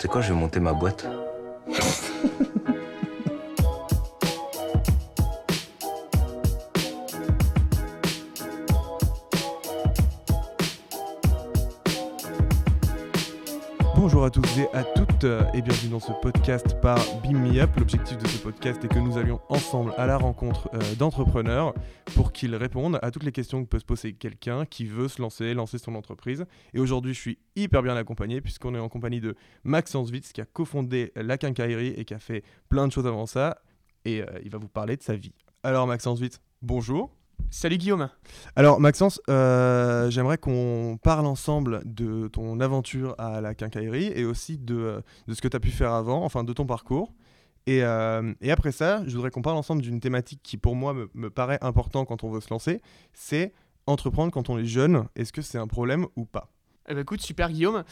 C'est 0.00 0.06
quoi, 0.06 0.20
je 0.20 0.32
vais 0.32 0.38
monter 0.38 0.60
ma 0.60 0.72
boîte. 0.72 1.06
Bonjour 14.18 14.26
à 14.26 14.30
toutes 14.32 14.58
et 14.58 14.76
à 14.76 14.82
toutes 14.82 15.22
euh, 15.22 15.44
et 15.54 15.62
bienvenue 15.62 15.92
dans 15.92 16.00
ce 16.00 16.10
podcast 16.10 16.80
par 16.80 16.98
Beam 17.22 17.38
Me 17.38 17.60
Up. 17.60 17.70
L'objectif 17.78 18.18
de 18.18 18.26
ce 18.26 18.38
podcast 18.38 18.84
est 18.84 18.88
que 18.88 18.98
nous 18.98 19.16
allions 19.16 19.40
ensemble 19.48 19.94
à 19.96 20.06
la 20.06 20.16
rencontre 20.16 20.68
euh, 20.74 20.94
d'entrepreneurs 20.96 21.72
pour 22.16 22.32
qu'ils 22.32 22.56
répondent 22.56 22.98
à 23.00 23.12
toutes 23.12 23.22
les 23.22 23.30
questions 23.30 23.62
que 23.62 23.68
peut 23.68 23.78
se 23.78 23.84
poser 23.84 24.14
quelqu'un 24.14 24.66
qui 24.66 24.86
veut 24.86 25.06
se 25.06 25.22
lancer, 25.22 25.54
lancer 25.54 25.78
son 25.78 25.94
entreprise. 25.94 26.46
Et 26.74 26.80
aujourd'hui, 26.80 27.14
je 27.14 27.20
suis 27.20 27.38
hyper 27.54 27.80
bien 27.80 27.94
accompagné 27.94 28.40
puisqu'on 28.40 28.74
est 28.74 28.80
en 28.80 28.88
compagnie 28.88 29.20
de 29.20 29.36
Maxence 29.62 30.10
Witz 30.10 30.32
qui 30.32 30.40
a 30.40 30.46
cofondé 30.46 31.12
la 31.14 31.38
quincaillerie 31.38 31.94
et 31.96 32.04
qui 32.04 32.12
a 32.12 32.18
fait 32.18 32.42
plein 32.68 32.88
de 32.88 32.92
choses 32.92 33.06
avant 33.06 33.26
ça. 33.26 33.62
Et 34.04 34.22
euh, 34.22 34.26
il 34.42 34.50
va 34.50 34.58
vous 34.58 34.66
parler 34.66 34.96
de 34.96 35.02
sa 35.04 35.14
vie. 35.14 35.32
Alors 35.62 35.86
Maxence 35.86 36.18
Witz, 36.18 36.40
bonjour. 36.60 37.14
Salut 37.50 37.78
Guillaume. 37.78 38.10
Alors 38.56 38.78
Maxence, 38.78 39.20
euh, 39.30 40.10
j'aimerais 40.10 40.36
qu'on 40.38 40.98
parle 41.02 41.26
ensemble 41.26 41.82
de 41.84 42.28
ton 42.28 42.60
aventure 42.60 43.14
à 43.18 43.40
la 43.40 43.54
quincaillerie 43.54 44.12
et 44.14 44.24
aussi 44.24 44.58
de, 44.58 45.02
de 45.26 45.34
ce 45.34 45.40
que 45.40 45.48
tu 45.48 45.56
as 45.56 45.60
pu 45.60 45.70
faire 45.70 45.92
avant, 45.92 46.24
enfin 46.24 46.44
de 46.44 46.52
ton 46.52 46.66
parcours. 46.66 47.14
Et, 47.66 47.82
euh, 47.82 48.34
et 48.40 48.50
après 48.50 48.72
ça, 48.72 49.02
je 49.06 49.14
voudrais 49.14 49.30
qu'on 49.30 49.42
parle 49.42 49.56
ensemble 49.56 49.82
d'une 49.82 50.00
thématique 50.00 50.40
qui 50.42 50.56
pour 50.58 50.76
moi 50.76 50.92
me, 50.92 51.10
me 51.14 51.30
paraît 51.30 51.58
important 51.62 52.04
quand 52.04 52.22
on 52.22 52.30
veut 52.30 52.40
se 52.40 52.50
lancer, 52.50 52.80
c'est 53.12 53.52
entreprendre 53.86 54.32
quand 54.32 54.50
on 54.50 54.58
est 54.58 54.66
jeune. 54.66 55.04
Est-ce 55.16 55.32
que 55.32 55.42
c'est 55.42 55.58
un 55.58 55.66
problème 55.66 56.06
ou 56.16 56.24
pas? 56.24 56.50
Eh 56.88 56.94
ben 56.94 57.00
écoute, 57.00 57.20
super 57.20 57.50
Guillaume. 57.50 57.84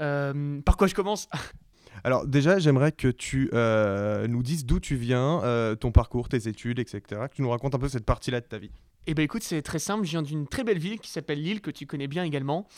Euh, 0.00 0.60
par 0.62 0.76
quoi 0.76 0.86
je 0.86 0.94
commence? 0.94 1.28
Alors 2.04 2.26
déjà, 2.26 2.58
j'aimerais 2.58 2.92
que 2.92 3.08
tu 3.08 3.50
euh, 3.54 4.26
nous 4.26 4.42
dises 4.42 4.64
d'où 4.64 4.80
tu 4.80 4.96
viens, 4.96 5.42
euh, 5.44 5.74
ton 5.74 5.92
parcours, 5.92 6.28
tes 6.28 6.48
études, 6.48 6.78
etc. 6.78 7.00
Que 7.28 7.34
tu 7.34 7.42
nous 7.42 7.50
racontes 7.50 7.74
un 7.74 7.78
peu 7.78 7.88
cette 7.88 8.06
partie-là 8.06 8.40
de 8.40 8.46
ta 8.46 8.58
vie. 8.58 8.72
Eh 9.06 9.14
ben 9.14 9.22
écoute, 9.22 9.42
c'est 9.42 9.62
très 9.62 9.78
simple. 9.78 10.04
Je 10.04 10.10
viens 10.10 10.22
d'une 10.22 10.46
très 10.46 10.62
belle 10.62 10.78
ville 10.78 11.00
qui 11.00 11.10
s'appelle 11.10 11.42
Lille, 11.42 11.60
que 11.60 11.70
tu 11.70 11.86
connais 11.86 12.06
bien 12.06 12.22
également. 12.22 12.68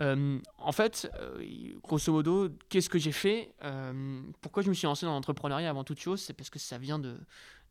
Euh, 0.00 0.38
en 0.58 0.72
fait, 0.72 1.10
euh, 1.20 1.40
grosso 1.82 2.12
modo, 2.12 2.48
qu'est-ce 2.68 2.88
que 2.88 2.98
j'ai 2.98 3.12
fait? 3.12 3.52
Euh, 3.64 4.20
Pourquoi 4.40 4.62
je 4.62 4.68
me 4.68 4.74
suis 4.74 4.86
lancé 4.86 5.06
dans 5.06 5.12
l'entrepreneuriat 5.12 5.70
avant 5.70 5.84
toute 5.84 6.00
chose? 6.00 6.20
C'est 6.20 6.34
parce 6.34 6.50
que 6.50 6.58
ça 6.58 6.78
vient 6.78 6.98
de 6.98 7.16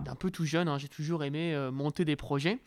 d'un 0.03 0.15
peu 0.15 0.29
tout 0.29 0.45
jeune. 0.45 0.67
hein. 0.67 0.77
J'ai 0.77 0.89
toujours 0.89 1.23
aimé 1.23 1.53
euh, 1.53 1.71
monter 1.71 2.05
des 2.05 2.15
projets. 2.15 2.59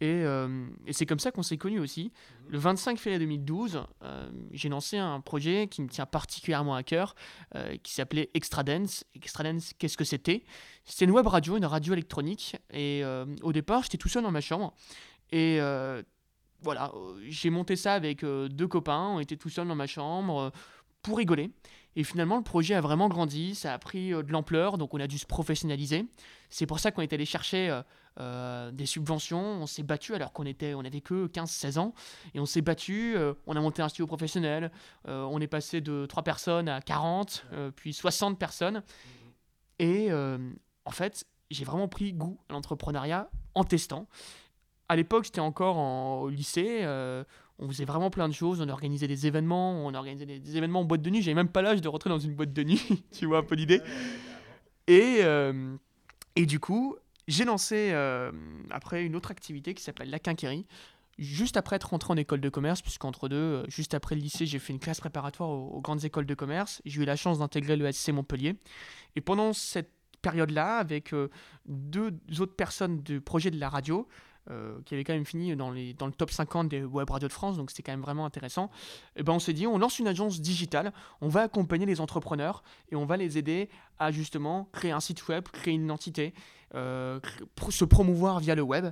Et, 0.00 0.22
euh, 0.24 0.66
et 0.86 0.92
c'est 0.92 1.06
comme 1.06 1.18
ça 1.18 1.32
qu'on 1.32 1.42
s'est 1.42 1.56
connus 1.56 1.80
aussi. 1.80 2.12
Le 2.48 2.58
25 2.58 2.98
février 2.98 3.18
2012, 3.18 3.82
euh, 4.02 4.30
j'ai 4.52 4.68
lancé 4.68 4.96
un 4.96 5.20
projet 5.20 5.66
qui 5.68 5.82
me 5.82 5.88
tient 5.88 6.06
particulièrement 6.06 6.74
à 6.76 6.82
cœur, 6.82 7.14
qui 7.82 7.92
s'appelait 7.92 8.30
Extra 8.34 8.62
Dance. 8.62 9.04
Extra 9.14 9.42
Dance, 9.42 9.72
qu'est-ce 9.78 9.96
que 9.96 10.04
c'était? 10.04 10.44
C'était 10.84 11.04
une 11.04 11.10
web 11.10 11.26
radio, 11.26 11.56
une 11.56 11.66
radio 11.66 11.94
électronique. 11.94 12.56
Et 12.72 13.02
au 13.42 13.52
départ, 13.52 13.82
j'étais 13.82 13.98
tout 13.98 14.08
seul 14.08 14.22
dans 14.22 14.30
ma 14.30 14.40
chambre. 14.40 14.72
Et 15.32 15.58
voilà, 16.62 16.92
j'ai 17.28 17.50
monté 17.50 17.74
ça 17.74 17.94
avec 17.94 18.24
deux 18.24 18.68
copains. 18.68 19.08
On 19.08 19.20
était 19.20 19.36
tout 19.36 19.50
seul 19.50 19.66
dans 19.66 19.74
ma 19.74 19.86
chambre 19.88 20.52
pour 21.02 21.18
rigoler. 21.18 21.50
Et 21.98 22.04
finalement, 22.04 22.36
le 22.36 22.44
projet 22.44 22.76
a 22.76 22.80
vraiment 22.80 23.08
grandi, 23.08 23.56
ça 23.56 23.74
a 23.74 23.78
pris 23.80 24.14
euh, 24.14 24.22
de 24.22 24.30
l'ampleur, 24.30 24.78
donc 24.78 24.94
on 24.94 25.00
a 25.00 25.08
dû 25.08 25.18
se 25.18 25.26
professionnaliser. 25.26 26.06
C'est 26.48 26.64
pour 26.64 26.78
ça 26.78 26.92
qu'on 26.92 27.02
est 27.02 27.12
allé 27.12 27.24
chercher 27.24 27.70
euh, 27.70 27.82
euh, 28.20 28.70
des 28.70 28.86
subventions, 28.86 29.40
on 29.40 29.66
s'est 29.66 29.82
battu 29.82 30.14
alors 30.14 30.32
qu'on 30.32 30.46
était, 30.46 30.74
on 30.74 30.84
avait 30.84 31.00
que 31.00 31.26
15-16 31.26 31.80
ans, 31.80 31.94
et 32.34 32.38
on 32.38 32.46
s'est 32.46 32.60
battu, 32.60 33.16
on 33.48 33.56
a 33.56 33.60
monté 33.60 33.82
un 33.82 33.88
studio 33.88 34.06
professionnel, 34.06 34.70
on 35.06 35.40
est 35.40 35.48
passé 35.48 35.80
de 35.80 36.06
3 36.06 36.22
personnes 36.22 36.68
à 36.68 36.80
40, 36.80 37.46
euh, 37.52 37.72
puis 37.72 37.92
60 37.92 38.38
personnes. 38.38 38.84
Et 39.80 40.12
en 40.12 40.90
fait, 40.92 41.26
j'ai 41.50 41.64
vraiment 41.64 41.88
pris 41.88 42.12
goût 42.12 42.38
à 42.48 42.52
l'entrepreneuriat 42.52 43.28
en 43.56 43.64
testant. 43.64 44.06
À 44.88 44.94
l'époque, 44.94 45.24
j'étais 45.24 45.40
encore 45.40 45.78
en, 45.78 46.20
au 46.20 46.28
lycée. 46.28 46.84
On 47.58 47.68
faisait 47.68 47.84
vraiment 47.84 48.10
plein 48.10 48.28
de 48.28 48.34
choses. 48.34 48.60
On 48.60 48.68
organisait 48.68 49.08
des 49.08 49.26
événements. 49.26 49.84
On 49.84 49.94
organisait 49.94 50.26
des, 50.26 50.38
des 50.38 50.56
événements 50.56 50.80
en 50.80 50.84
boîte 50.84 51.02
de 51.02 51.10
nuit. 51.10 51.22
J'avais 51.22 51.34
même 51.34 51.48
pas 51.48 51.62
l'âge 51.62 51.80
de 51.80 51.88
rentrer 51.88 52.10
dans 52.10 52.18
une 52.18 52.34
boîte 52.34 52.52
de 52.52 52.62
nuit. 52.64 53.04
tu 53.12 53.26
vois 53.26 53.38
un 53.38 53.42
peu 53.42 53.54
l'idée. 53.54 53.80
Et, 54.86 55.18
euh, 55.22 55.76
et 56.36 56.46
du 56.46 56.60
coup, 56.60 56.96
j'ai 57.26 57.44
lancé 57.44 57.90
euh, 57.92 58.32
après 58.70 59.04
une 59.04 59.16
autre 59.16 59.30
activité 59.30 59.74
qui 59.74 59.82
s'appelle 59.82 60.10
la 60.10 60.18
quincaillerie. 60.18 60.66
Juste 61.18 61.56
après 61.56 61.76
être 61.76 61.90
rentré 61.90 62.12
en 62.12 62.16
école 62.16 62.40
de 62.40 62.48
commerce, 62.48 62.80
puisqu'entre 62.80 63.28
deux, 63.28 63.36
euh, 63.36 63.64
juste 63.68 63.92
après 63.92 64.14
le 64.14 64.20
lycée, 64.20 64.46
j'ai 64.46 64.60
fait 64.60 64.72
une 64.72 64.78
classe 64.78 65.00
préparatoire 65.00 65.50
aux, 65.50 65.68
aux 65.70 65.80
grandes 65.80 66.04
écoles 66.04 66.26
de 66.26 66.34
commerce. 66.34 66.80
J'ai 66.84 67.02
eu 67.02 67.04
la 67.04 67.16
chance 67.16 67.40
d'intégrer 67.40 67.76
le 67.76 67.90
SC 67.90 68.10
Montpellier. 68.10 68.54
Et 69.16 69.20
pendant 69.20 69.52
cette 69.52 69.90
période-là, 70.22 70.78
avec 70.78 71.12
euh, 71.12 71.28
deux 71.66 72.12
autres 72.38 72.54
personnes 72.54 73.02
du 73.02 73.20
projet 73.20 73.50
de 73.50 73.58
la 73.58 73.68
radio, 73.68 74.08
euh, 74.50 74.78
qui 74.84 74.94
avaient 74.94 75.04
quand 75.04 75.14
même 75.14 75.26
fini 75.26 75.54
dans, 75.56 75.70
les, 75.70 75.94
dans 75.94 76.06
le 76.06 76.12
top 76.12 76.30
50 76.30 76.68
des 76.68 76.82
web 76.82 77.10
radios 77.10 77.28
de 77.28 77.32
France, 77.32 77.56
donc 77.56 77.70
c'était 77.70 77.82
quand 77.82 77.92
même 77.92 78.02
vraiment 78.02 78.24
intéressant, 78.24 78.70
et 79.16 79.22
ben 79.22 79.32
on 79.32 79.38
s'est 79.38 79.52
dit, 79.52 79.66
on 79.66 79.78
lance 79.78 79.98
une 79.98 80.08
agence 80.08 80.40
digitale, 80.40 80.92
on 81.20 81.28
va 81.28 81.42
accompagner 81.42 81.86
les 81.86 82.00
entrepreneurs 82.00 82.62
et 82.90 82.96
on 82.96 83.04
va 83.04 83.16
les 83.16 83.38
aider 83.38 83.68
à 83.98 84.10
justement 84.10 84.68
créer 84.72 84.92
un 84.92 85.00
site 85.00 85.26
web, 85.28 85.44
créer 85.44 85.74
une 85.74 85.84
identité, 85.84 86.34
euh, 86.74 87.20
se 87.70 87.84
promouvoir 87.84 88.40
via 88.40 88.54
le 88.54 88.62
web. 88.62 88.86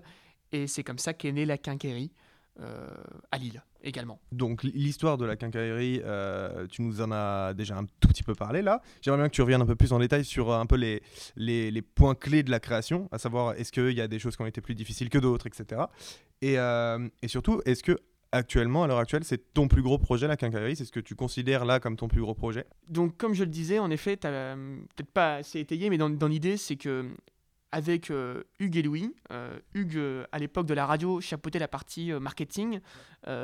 Et 0.53 0.67
c'est 0.67 0.84
comme 0.84 0.99
ça 0.99 1.12
qu'est 1.12 1.33
née 1.33 1.44
la 1.44 1.59
quincaillerie 1.59 2.12
euh, 2.61 2.88
à 3.31 3.38
Lille 3.38 3.62
également. 3.87 4.21
Donc 4.33 4.63
l'histoire 4.63 5.17
de 5.17 5.25
la 5.25 5.37
quincaillerie, 5.37 6.03
euh, 6.05 6.67
tu 6.67 6.83
nous 6.83 7.01
en 7.01 7.11
as 7.13 7.55
déjà 7.55 7.77
un 7.77 7.85
tout 8.01 8.09
petit 8.09 8.23
peu 8.23 8.35
parlé 8.35 8.61
là. 8.61 8.83
J'aimerais 9.01 9.21
bien 9.23 9.29
que 9.29 9.35
tu 9.35 9.43
reviennes 9.43 9.63
un 9.63 9.67
peu 9.67 9.77
plus 9.77 9.93
en 9.93 9.99
détail 9.99 10.25
sur 10.25 10.51
euh, 10.51 10.59
un 10.59 10.67
peu 10.67 10.77
les, 10.77 11.03
les, 11.37 11.71
les 11.71 11.83
points 11.83 12.15
clés 12.15 12.43
de 12.43 12.51
la 12.51 12.61
création, 12.61 13.09
à 13.13 13.19
savoir 13.19 13.55
est-ce 13.55 13.73
qu'il 13.73 13.93
y 13.93 14.01
a 14.01 14.09
des 14.09 14.19
choses 14.19 14.37
qui 14.37 14.43
ont 14.43 14.47
été 14.47 14.61
plus 14.61 14.75
difficiles 14.75 15.09
que 15.09 15.19
d'autres, 15.19 15.47
etc. 15.47 15.83
Et, 16.43 16.59
euh, 16.59 17.09
et 17.23 17.29
surtout, 17.29 17.63
est-ce 17.65 17.83
que 17.83 17.99
actuellement, 18.33 18.85
à 18.85 18.87
l'heure 18.87 18.99
actuelle, 18.99 19.25
c'est 19.25 19.55
ton 19.55 19.69
plus 19.69 19.83
gros 19.83 19.99
projet 19.99 20.27
la 20.27 20.37
quincaillerie? 20.37 20.77
C'est 20.77 20.85
ce 20.85 20.93
que 20.93 21.01
tu 21.01 21.15
considères 21.15 21.65
là 21.65 21.81
comme 21.81 21.97
ton 21.97 22.09
plus 22.09 22.21
gros 22.21 22.35
projet? 22.35 22.67
Donc, 22.89 23.17
comme 23.17 23.35
je 23.35 23.45
le 23.45 23.51
disais, 23.51 23.79
en 23.79 23.91
effet, 23.91 24.17
t'as, 24.17 24.31
euh, 24.31 24.77
peut-être 24.95 25.11
pas 25.11 25.37
assez 25.37 25.61
étayé, 25.61 25.91
mais 25.91 25.99
dans, 25.99 26.11
dans 26.11 26.29
l'idée, 26.29 26.57
c'est 26.57 26.77
que 26.77 27.09
avec 27.72 28.10
euh, 28.10 28.44
Hugues 28.59 28.77
et 28.77 28.82
Louis, 28.82 29.15
euh, 29.32 29.59
Hugues, 29.75 29.97
euh, 29.97 30.25
à 30.32 30.38
l'époque 30.38 30.66
de 30.66 30.75
la 30.75 30.87
radio, 30.87 31.21
chapeautait 31.21 31.59
la 31.59 31.69
partie 31.69 32.12
marketing, 32.12 32.81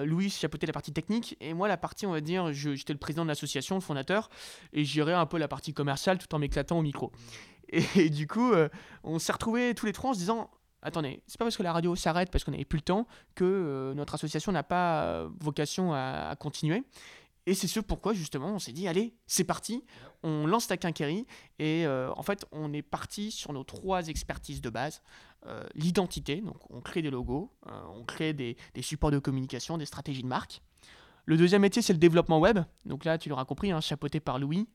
Louis 0.05 0.31
chapeautait 0.31 0.67
la 0.67 0.73
partie 0.73 0.93
technique, 0.93 1.37
et 1.41 1.55
moi, 1.55 1.67
la 1.67 1.77
partie, 1.77 2.07
on 2.07 2.13
va 2.13 2.21
dire, 2.21 2.53
j'étais 2.53 2.93
le 2.93 3.01
président 3.01 3.25
de 3.25 3.29
l'association, 3.29 3.75
le 3.75 3.81
fondateur, 3.81 4.31
et 4.73 4.85
gérais 4.85 5.13
un 5.13 5.27
peu 5.27 5.39
la 5.39 5.49
partie 5.49 5.75
commerciale 5.75 6.19
tout 6.19 6.33
en 6.37 6.39
m'éclatant 6.39 6.79
au 6.79 6.83
micro. 6.83 7.11
Et, 7.97 8.09
du 8.09 8.29
coup, 8.29 8.53
on 9.03 9.19
s'est 9.19 9.33
retrouvés 9.33 9.75
tous 9.75 9.87
les 9.87 9.93
trois 9.93 10.11
en 10.11 10.15
se 10.15 10.21
disant 10.21 10.51
attendez, 10.83 11.23
c'est 11.27 11.39
pas 11.39 11.45
parce 11.45 11.57
que 11.57 11.63
la 11.63 11.73
radio 11.73 11.97
s'arrête 11.97 12.31
parce 12.31 12.45
qu'on 12.45 12.51
n'avait 12.53 12.65
plus 12.65 12.77
le 12.77 12.83
temps 12.83 13.07
que 13.35 13.93
notre 13.97 14.15
association 14.15 14.53
n'a 14.53 14.63
pas 14.63 15.27
vocation 15.41 15.93
à 15.95 16.37
continuer. 16.39 16.85
Et 17.47 17.55
c'est 17.55 17.67
ce 17.67 17.81
pourquoi 17.81 18.13
justement 18.15 18.55
on 18.55 18.59
s'est 18.59 18.73
dit 18.73 18.87
allez, 18.87 19.15
c'est 19.27 19.45
parti, 19.45 19.85
on 20.23 20.47
lance 20.47 20.69
la 20.69 20.77
quincaillerie 20.77 21.27
et 21.59 21.87
euh, 21.87 22.13
en 22.15 22.23
fait 22.23 22.47
on 22.53 22.73
est 22.73 22.83
parti 22.83 23.31
sur 23.33 23.53
nos 23.53 23.65
trois 23.65 24.09
expertises 24.09 24.61
de 24.61 24.71
base. 24.71 25.03
Euh, 25.47 25.65
L'identité, 25.75 26.41
donc 26.41 26.59
on 26.71 26.81
crée 26.81 27.03
des 27.03 27.11
logos, 27.11 27.53
euh, 27.67 27.71
on 27.95 28.05
crée 28.05 28.33
des, 28.33 28.57
supports 28.81 29.11
de 29.11 29.19
communication, 29.19 29.77
des 29.77 29.87
stratégies 29.87 30.23
de 30.23 30.29
marque. 30.29 30.63
Le 31.25 31.37
deuxième 31.37 31.63
métier, 31.63 31.83
c'est 31.83 31.93
le 31.93 32.01
développement 32.01 32.41
web. 32.41 32.59
Donc 32.85 33.05
là, 33.05 33.17
tu 33.17 33.29
l'auras 33.29 33.45
compris, 33.45 33.71
hein, 33.71 33.81
chapeauté 33.81 34.19
par 34.19 34.41
Louis, 34.41 34.69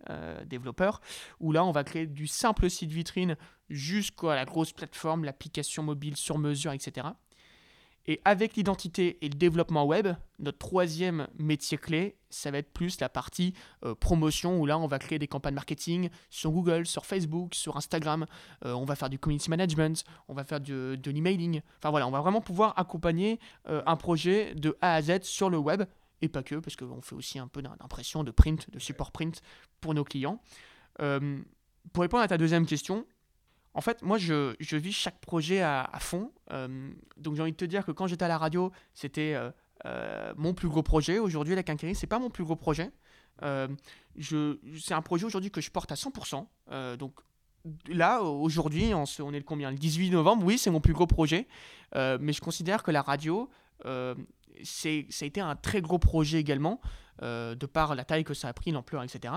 développeur, 0.46 1.02
où 1.42 1.52
là, 1.52 1.66
on 1.66 1.74
va 1.74 1.84
créer 1.84 2.08
du 2.08 2.26
simple 2.26 2.70
site 2.70 2.90
vitrine 2.90 3.36
jusqu'à 3.70 4.34
la 4.34 4.46
grosse 4.46 4.72
plateforme, 4.72 5.26
l'application 5.26 5.84
mobile 5.84 6.16
sur 6.16 6.38
mesure, 6.38 6.72
etc. 6.72 7.08
Et 8.09 8.22
avec 8.23 8.56
l'identité 8.56 9.18
et 9.22 9.28
le 9.28 9.35
développement 9.35 9.85
web, 9.85 10.07
notre 10.40 10.57
troisième 10.57 11.28
métier 11.38 11.78
clé, 11.78 12.16
ça 12.29 12.51
va 12.51 12.59
être 12.59 12.72
plus 12.72 13.01
la 13.01 13.09
partie 13.09 13.53
euh, 13.84 13.95
promotion, 13.95 14.59
où 14.62 14.66
là, 14.66 14.79
on 14.79 14.88
va 14.88 14.98
créer 14.98 15.19
des 15.19 15.27
campagnes 15.27 15.56
marketing 15.56 16.09
sur 16.30 16.51
Google, 16.51 16.86
sur 16.86 17.06
Facebook, 17.06 17.54
sur 17.54 17.75
Instagram. 17.75 18.25
Euh, 18.63 18.71
on 18.74 18.86
va 18.86 18.95
faire 18.95 19.09
du 19.09 19.19
community 19.19 19.50
management, 19.50 20.06
on 20.30 20.33
va 20.33 20.45
faire 20.45 20.62
de, 20.62 20.98
de 21.01 21.12
l'emailing. 21.12 21.62
Enfin 21.80 21.89
voilà, 21.89 22.07
on 22.07 22.12
va 22.12 22.21
vraiment 22.21 22.39
pouvoir 22.39 22.74
accompagner 22.80 23.39
euh, 23.68 23.83
un 23.86 23.98
projet 23.98 24.56
de 24.56 24.77
A 24.80 24.94
à 24.94 25.01
Z 25.01 25.24
sur 25.24 25.50
le 25.50 25.57
web, 25.57 25.83
et 26.21 26.30
pas 26.30 26.44
que, 26.44 26.56
parce 26.56 26.77
qu'on 26.77 27.01
fait 27.01 27.15
aussi 27.15 27.39
un 27.39 27.48
peu 27.48 27.62
d'im- 27.62 27.75
d'impression, 27.80 28.24
de 28.24 28.31
print, 28.31 28.71
de 28.71 28.80
support 28.80 29.12
print 29.12 29.42
pour 29.81 29.94
nos 29.94 30.06
clients. 30.06 30.42
Pour 31.94 32.01
répondre 32.01 32.24
à 32.24 32.27
ta 32.27 32.38
deuxième 32.38 32.65
question, 32.65 33.06
en 33.77 33.81
fait, 33.81 34.01
moi, 34.01 34.18
je, 34.18 34.75
vis 34.75 34.91
chaque 34.91 35.19
projet 35.19 35.62
à, 35.62 35.88
fond. 36.00 36.31
Euh, 36.51 36.89
donc, 37.15 37.35
j'ai 37.35 37.44
envie 37.44 37.51
de 37.51 37.57
te 37.57 37.63
dire 37.63 37.85
que 37.85 37.91
quand 37.91 38.07
j'étais 38.07 38.25
à 38.25 38.27
la 38.27 38.39
radio, 38.39 38.71
c'était 38.95 39.35
euh, 39.35 39.51
euh, 39.85 40.33
mon 40.35 40.56
plus 40.56 40.68
gros 40.68 40.81
projet. 40.81 41.19
Aujourd'hui, 41.19 41.53
la 41.53 41.62
quincaillerie, 41.62 41.94
c'est 41.94 42.07
pas 42.07 42.18
mon 42.18 42.31
plus 42.31 42.44
gros 42.44 42.56
projet. 42.56 42.89
Je, 43.44 44.57
c'est 44.81 44.95
un 44.95 45.03
projet 45.03 45.25
aujourd'hui 45.25 45.51
que 45.51 45.62
je 45.62 45.69
porte 45.69 45.91
à 45.91 45.95
100%. 45.95 46.47
Euh, 46.71 46.97
donc, 46.97 47.19
là, 47.88 48.24
aujourd'hui, 48.24 48.95
on, 48.95 49.03
est 49.06 49.38
le 49.38 49.44
combien? 49.44 49.69
Le 49.69 49.77
18 49.77 50.09
novembre, 50.09 50.44
oui, 50.44 50.57
c'est 50.57 50.71
mon 50.71 50.81
plus 50.81 50.94
gros 50.94 51.06
projet. 51.06 51.47
Mais 51.94 52.33
je 52.33 52.41
considère 52.41 52.81
que 52.81 52.89
la 52.89 53.03
radio, 53.03 53.47
ça 54.64 54.90
a 54.90 55.26
été 55.26 55.42
un 55.42 55.56
très 55.56 55.82
gros 55.82 56.00
projet 56.00 56.40
également, 56.40 56.82
euh, 57.24 57.56
de 57.56 57.66
par 57.66 57.96
la 57.96 58.04
taille 58.04 58.24
que 58.24 58.36
ça 58.36 58.48
a 58.48 58.54
pris, 58.54 58.72
l'ampleur, 58.72 59.02
etc. 59.02 59.34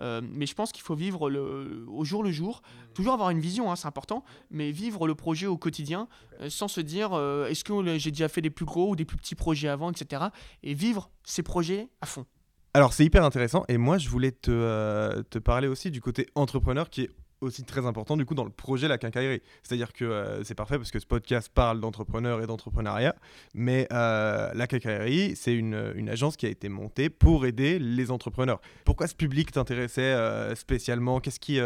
Euh, 0.00 0.20
mais 0.22 0.46
je 0.46 0.54
pense 0.54 0.70
qu'il 0.70 0.82
faut 0.82 0.94
vivre 0.94 1.28
le, 1.28 1.84
au 1.88 2.04
jour 2.04 2.22
le 2.22 2.30
jour, 2.30 2.62
toujours 2.94 3.12
avoir 3.12 3.30
une 3.30 3.40
vision, 3.40 3.72
hein, 3.72 3.76
c'est 3.76 3.88
important, 3.88 4.24
mais 4.50 4.70
vivre 4.70 5.08
le 5.08 5.16
projet 5.16 5.46
au 5.46 5.56
quotidien, 5.56 6.06
euh, 6.40 6.48
sans 6.48 6.68
se 6.68 6.80
dire 6.80 7.12
est-ce 7.48 7.64
que 7.64 7.98
j'ai 7.98 8.12
déjà 8.12 8.28
fait 8.28 8.40
des 8.40 8.50
plus 8.50 8.64
gros 8.64 8.90
ou 8.90 8.96
des 8.96 9.04
plus 9.04 9.16
petits 9.16 9.34
projets 9.34 9.68
avant, 9.68 9.90
etc. 9.90 10.26
Et 10.62 10.74
vivre 10.74 11.10
ces 11.24 11.42
projets 11.42 11.88
à 12.00 12.06
fond. 12.06 12.24
Alors 12.72 12.92
c'est 12.92 13.04
hyper 13.04 13.24
intéressant 13.24 13.64
et 13.68 13.78
moi 13.78 13.98
je 13.98 14.08
voulais 14.08 14.32
te, 14.32 15.22
te 15.22 15.38
parler 15.38 15.68
aussi 15.68 15.90
du 15.90 16.00
côté 16.00 16.28
entrepreneur 16.34 16.90
qui 16.90 17.02
est 17.02 17.10
aussi 17.44 17.64
très 17.64 17.86
important 17.86 18.16
du 18.16 18.24
coup 18.24 18.34
dans 18.34 18.44
le 18.44 18.50
projet 18.50 18.88
La 18.88 18.98
Quincaillerie. 18.98 19.42
C'est-à-dire 19.62 19.92
que 19.92 20.04
euh, 20.04 20.44
c'est 20.44 20.54
parfait 20.54 20.78
parce 20.78 20.90
que 20.90 20.98
ce 20.98 21.06
podcast 21.06 21.50
parle 21.52 21.80
d'entrepreneurs 21.80 22.42
et 22.42 22.46
d'entrepreneuriat, 22.46 23.14
mais 23.54 23.86
euh, 23.92 24.52
La 24.54 24.66
Quincaillerie, 24.66 25.36
c'est 25.36 25.54
une, 25.54 25.92
une, 25.96 26.08
agence 26.08 26.36
qui 26.36 26.46
a 26.46 26.48
été 26.48 26.68
montée 26.68 27.10
pour 27.10 27.46
aider 27.46 27.78
les 27.78 28.10
entrepreneurs. 28.10 28.60
Pourquoi 28.84 29.06
ce 29.06 29.14
public 29.14 29.52
t'intéressait 29.52 30.02
euh, 30.02 30.54
spécialement? 30.54 31.20
Qu'est-ce 31.20 31.40
qui, 31.40 31.58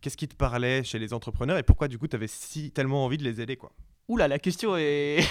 qu'est-ce 0.00 0.16
qui 0.16 0.28
te 0.28 0.36
parlait 0.36 0.84
chez 0.84 0.98
les 0.98 1.12
entrepreneurs 1.12 1.58
et 1.58 1.62
pourquoi 1.62 1.88
du 1.88 1.98
coup 1.98 2.08
tu 2.08 2.16
avais 2.16 2.28
si 2.28 2.70
tellement 2.70 3.04
envie 3.04 3.18
de 3.18 3.24
les 3.24 3.40
aider 3.40 3.56
quoi? 3.56 3.72
Oula, 4.08 4.26
la 4.26 4.38
question 4.38 4.76
est, 4.76 5.24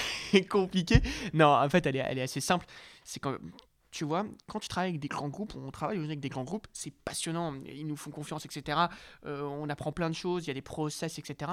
compliquée. 0.50 1.02
Non, 1.34 1.48
en 1.48 1.70
fait, 1.70 1.86
elle 1.86 1.98
est, 1.98 2.06
elle 2.08 2.18
est 2.18 2.24
assez 2.24 2.42
simple. 2.42 2.66
C'est 3.04 3.20
quand 3.20 3.38
tu 3.92 4.06
vois, 4.06 4.26
quand 4.48 4.60
tu 4.60 4.68
travailles 4.68 4.90
avec 4.90 5.02
des 5.02 5.08
grands 5.08 5.30
groupes, 5.30 5.56
on 5.56 5.72
travaille 5.72 5.98
avec 5.98 6.20
des 6.20 6.30
grands 6.30 6.44
groupes, 6.44 6.68
c'est 6.74 6.92
passionnant, 6.92 7.56
ils 7.66 7.88
nous 7.88 7.96
font 7.96 8.12
confiance, 8.12 8.46
etc. 8.46 8.78
Euh, 9.26 9.42
on 9.42 9.68
apprend 9.68 9.92
plein 9.92 10.10
de 10.10 10.16
choses, 10.16 10.46
il 10.46 10.48
y 10.50 10.52
a 10.52 10.54
des 10.54 10.62
process, 10.62 11.18
etc. 11.18 11.52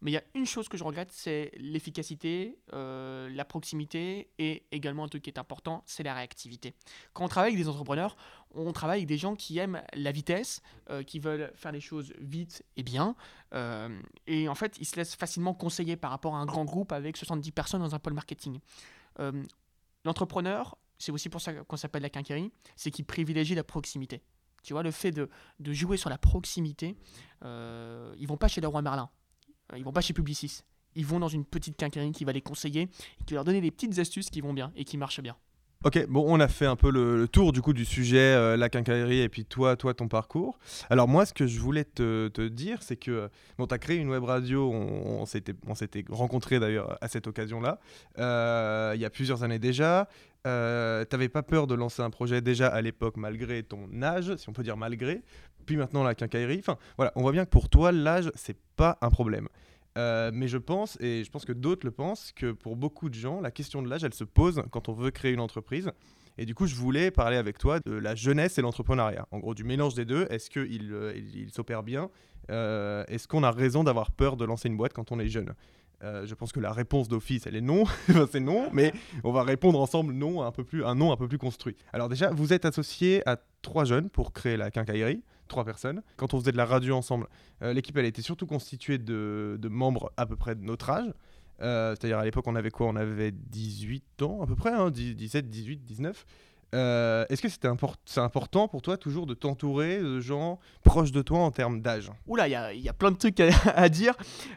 Mais 0.00 0.10
il 0.10 0.14
y 0.14 0.18
a 0.18 0.22
une 0.34 0.46
chose 0.46 0.68
que 0.68 0.78
je 0.78 0.84
regrette, 0.84 1.12
c'est 1.12 1.50
l'efficacité, 1.56 2.58
euh, 2.72 3.28
la 3.28 3.44
proximité 3.44 4.30
et 4.38 4.64
également 4.72 5.04
un 5.04 5.08
truc 5.08 5.22
qui 5.22 5.30
est 5.30 5.38
important, 5.38 5.82
c'est 5.84 6.02
la 6.02 6.14
réactivité. 6.14 6.74
Quand 7.12 7.24
on 7.24 7.28
travaille 7.28 7.52
avec 7.52 7.62
des 7.62 7.68
entrepreneurs, 7.68 8.16
on 8.54 8.72
travaille 8.72 9.00
avec 9.00 9.08
des 9.08 9.18
gens 9.18 9.34
qui 9.34 9.58
aiment 9.58 9.82
la 9.92 10.12
vitesse, 10.12 10.62
euh, 10.88 11.02
qui 11.02 11.18
veulent 11.18 11.52
faire 11.54 11.72
les 11.72 11.80
choses 11.80 12.14
vite 12.18 12.64
et 12.76 12.82
bien. 12.82 13.14
et 14.26 14.48
en 14.48 14.54
fait, 14.56 14.78
ils 14.80 14.84
se 14.84 14.96
laissent 14.96 15.14
facilement 15.14 15.54
conseiller 15.54 15.96
par 15.96 16.10
rapport 16.10 16.34
à 16.34 16.38
un 16.38 16.46
grand 16.46 16.64
groupe 16.64 16.90
avec 16.90 17.16
70 17.16 17.52
personnes 17.52 17.82
dans 17.82 17.94
un 17.94 18.00
pôle 18.00 18.14
marketing. 18.14 18.58
L'entrepreneur, 20.04 20.76
c'est 21.04 21.12
aussi 21.12 21.28
pour 21.28 21.40
ça 21.40 21.52
qu'on 21.52 21.76
s'appelle 21.76 22.02
la 22.02 22.08
quincaillerie, 22.08 22.50
c'est 22.76 22.90
qu'il 22.90 23.04
privilégie 23.04 23.54
la 23.54 23.64
proximité. 23.64 24.22
Tu 24.62 24.72
vois, 24.72 24.82
le 24.82 24.90
fait 24.90 25.10
de, 25.10 25.28
jouer 25.60 25.98
sur 25.98 26.08
la 26.08 26.16
proximité, 26.16 26.96
euh, 27.44 28.14
ils 28.18 28.26
vont 28.26 28.38
pas 28.38 28.48
chez 28.48 28.62
le 28.62 28.68
roi 28.68 28.80
Merlin, 28.80 29.10
euh, 29.72 29.78
ils 29.78 29.84
vont 29.84 29.92
pas 29.92 30.00
chez 30.00 30.14
Publicis, 30.14 30.62
ils 30.94 31.04
vont 31.04 31.20
dans 31.20 31.28
une 31.28 31.44
petite 31.44 31.76
quincaillerie 31.76 32.12
qui 32.12 32.24
va 32.24 32.32
les 32.32 32.40
conseiller, 32.40 32.82
et 33.20 33.24
qui 33.26 33.34
va 33.34 33.38
leur 33.38 33.44
donner 33.44 33.60
des 33.60 33.70
petites 33.70 33.98
astuces 33.98 34.30
qui 34.30 34.40
vont 34.40 34.54
bien 34.54 34.72
et 34.76 34.84
qui 34.84 34.96
marchent 34.96 35.20
bien. 35.20 35.36
Ok, 35.84 36.06
bon, 36.08 36.24
on 36.26 36.40
a 36.40 36.48
fait 36.48 36.64
un 36.64 36.76
peu 36.76 36.90
le, 36.90 37.28
tour 37.28 37.52
du 37.52 37.60
coup 37.60 37.74
du 37.74 37.84
sujet, 37.84 38.18
euh, 38.18 38.56
la 38.56 38.70
quincaillerie 38.70 39.20
et 39.20 39.28
puis 39.28 39.44
toi, 39.44 39.76
toi, 39.76 39.92
ton 39.92 40.08
parcours. 40.08 40.58
Alors 40.88 41.08
moi, 41.08 41.26
ce 41.26 41.34
que 41.34 41.46
je 41.46 41.60
voulais 41.60 41.84
te, 41.84 42.48
dire, 42.48 42.82
c'est 42.82 42.96
que 42.96 43.28
bon, 43.58 43.66
tu 43.66 43.74
as 43.74 43.78
créé 43.78 43.98
une 43.98 44.08
web 44.08 44.24
radio, 44.24 44.70
on, 44.72 45.20
on 45.20 45.26
s'était 45.74 46.04
rencontrés 46.08 46.58
d'ailleurs 46.58 46.96
à 47.02 47.08
cette 47.08 47.26
occasion-là, 47.26 47.78
il 48.16 49.00
y 49.00 49.04
a 49.04 49.10
plusieurs 49.10 49.42
années 49.42 49.58
déjà. 49.58 50.08
Euh, 50.46 51.06
t'avais 51.06 51.30
pas 51.30 51.42
peur 51.42 51.66
de 51.66 51.74
lancer 51.74 52.02
un 52.02 52.10
projet 52.10 52.42
déjà 52.42 52.68
à 52.68 52.82
l'époque 52.82 53.16
malgré 53.16 53.62
ton 53.62 53.88
âge, 54.02 54.36
si 54.36 54.46
on 54.50 54.52
peut 54.52 54.62
dire 54.62 54.76
malgré, 54.76 55.22
puis 55.64 55.76
maintenant 55.76 56.02
la 56.02 56.14
quincaillerie? 56.14 56.58
Enfin 56.58 56.76
voilà, 56.98 57.12
on 57.16 57.22
voit 57.22 57.32
bien 57.32 57.46
que 57.46 57.50
pour 57.50 57.70
toi 57.70 57.92
l'âge 57.92 58.30
c'est 58.34 58.58
pas 58.76 58.98
un 59.00 59.08
problème. 59.08 59.48
Euh, 59.96 60.30
mais 60.34 60.48
je 60.48 60.58
pense, 60.58 60.98
et 61.00 61.22
je 61.24 61.30
pense 61.30 61.44
que 61.44 61.52
d'autres 61.52 61.86
le 61.86 61.92
pensent, 61.92 62.32
que 62.32 62.52
pour 62.52 62.76
beaucoup 62.76 63.08
de 63.08 63.14
gens, 63.14 63.40
la 63.40 63.50
question 63.50 63.82
de 63.82 63.88
l'âge, 63.88 64.04
elle 64.04 64.14
se 64.14 64.24
pose 64.24 64.62
quand 64.70 64.88
on 64.88 64.92
veut 64.92 65.10
créer 65.10 65.32
une 65.32 65.40
entreprise. 65.40 65.90
Et 66.36 66.46
du 66.46 66.54
coup, 66.54 66.66
je 66.66 66.74
voulais 66.74 67.12
parler 67.12 67.36
avec 67.36 67.58
toi 67.58 67.78
de 67.78 67.92
la 67.92 68.16
jeunesse 68.16 68.58
et 68.58 68.62
l'entrepreneuriat. 68.62 69.28
En 69.30 69.38
gros, 69.38 69.54
du 69.54 69.62
mélange 69.62 69.94
des 69.94 70.04
deux. 70.04 70.26
Est-ce 70.30 70.50
qu'il 70.50 70.92
euh, 70.92 71.14
s'opère 71.52 71.84
bien? 71.84 72.10
Est-ce 72.48 73.26
qu'on 73.28 73.42
a 73.42 73.50
raison 73.50 73.84
d'avoir 73.84 74.10
peur 74.10 74.36
de 74.36 74.44
lancer 74.44 74.68
une 74.68 74.76
boîte 74.76 74.92
quand 74.92 75.12
on 75.12 75.20
est 75.20 75.28
jeune? 75.28 75.54
Euh, 76.04 76.26
je 76.26 76.34
pense 76.34 76.52
que 76.52 76.60
la 76.60 76.72
réponse 76.72 77.08
d'office, 77.08 77.46
elle 77.46 77.56
est 77.56 77.62
non. 77.62 77.84
c'est 78.30 78.40
non, 78.40 78.68
mais 78.72 78.92
on 79.22 79.32
va 79.32 79.42
répondre 79.42 79.80
ensemble 79.80 80.12
non, 80.12 80.42
un 80.42 80.52
peu 80.52 80.64
plus, 80.64 80.84
un 80.84 80.94
non 80.94 81.12
un 81.12 81.16
peu 81.16 81.28
plus 81.28 81.38
construit. 81.38 81.76
Alors 81.92 82.08
déjà, 82.08 82.30
vous 82.30 82.52
êtes 82.52 82.64
associé 82.64 83.26
à 83.28 83.38
trois 83.62 83.84
jeunes 83.84 84.10
pour 84.10 84.32
créer 84.32 84.56
la 84.56 84.70
quincaillerie, 84.70 85.22
trois 85.48 85.64
personnes. 85.64 86.02
Quand 86.16 86.34
on 86.34 86.40
faisait 86.40 86.52
de 86.52 86.56
la 86.56 86.64
radio 86.64 86.94
ensemble, 86.94 87.26
euh, 87.62 87.72
l'équipe, 87.72 87.96
elle 87.96 88.06
était 88.06 88.22
surtout 88.22 88.46
constituée 88.46 88.98
de, 88.98 89.58
membres 89.68 90.12
à 90.16 90.26
peu 90.26 90.36
près 90.36 90.54
de 90.54 90.62
notre 90.62 90.90
âge. 90.90 91.12
Euh, 91.60 91.94
c'est-à-dire 91.94 92.18
à, 92.18 92.24
l'époque, 92.24 92.46
on 92.46 92.56
avait 92.56 92.70
quoi? 92.70 92.88
On 92.88 92.96
avait 92.96 93.30
18 93.32 94.22
ans 94.22 94.42
à 94.42 94.46
peu 94.46 94.56
près, 94.56 94.72
17, 94.90 95.48
18, 95.48 95.84
19. 95.84 96.26
Euh, 96.74 97.24
est-ce 97.28 97.40
que 97.40 97.48
c'est 97.48 98.18
important 98.18 98.66
pour 98.66 98.82
toi 98.82 98.96
toujours 98.96 99.26
de 99.26 99.34
t'entourer 99.34 99.98
de 99.98 100.18
gens 100.18 100.58
proches 100.82 101.12
de 101.12 101.22
toi 101.22 101.38
en 101.38 101.52
termes 101.52 101.80
d'âge? 101.80 102.10
Oula, 102.26 102.48
il 102.74 102.80
y 102.80 102.88
a, 102.88 102.92
plein 102.92 103.12
de 103.12 103.16
trucs 103.16 103.38
à, 103.40 103.88
dire. 103.88 104.14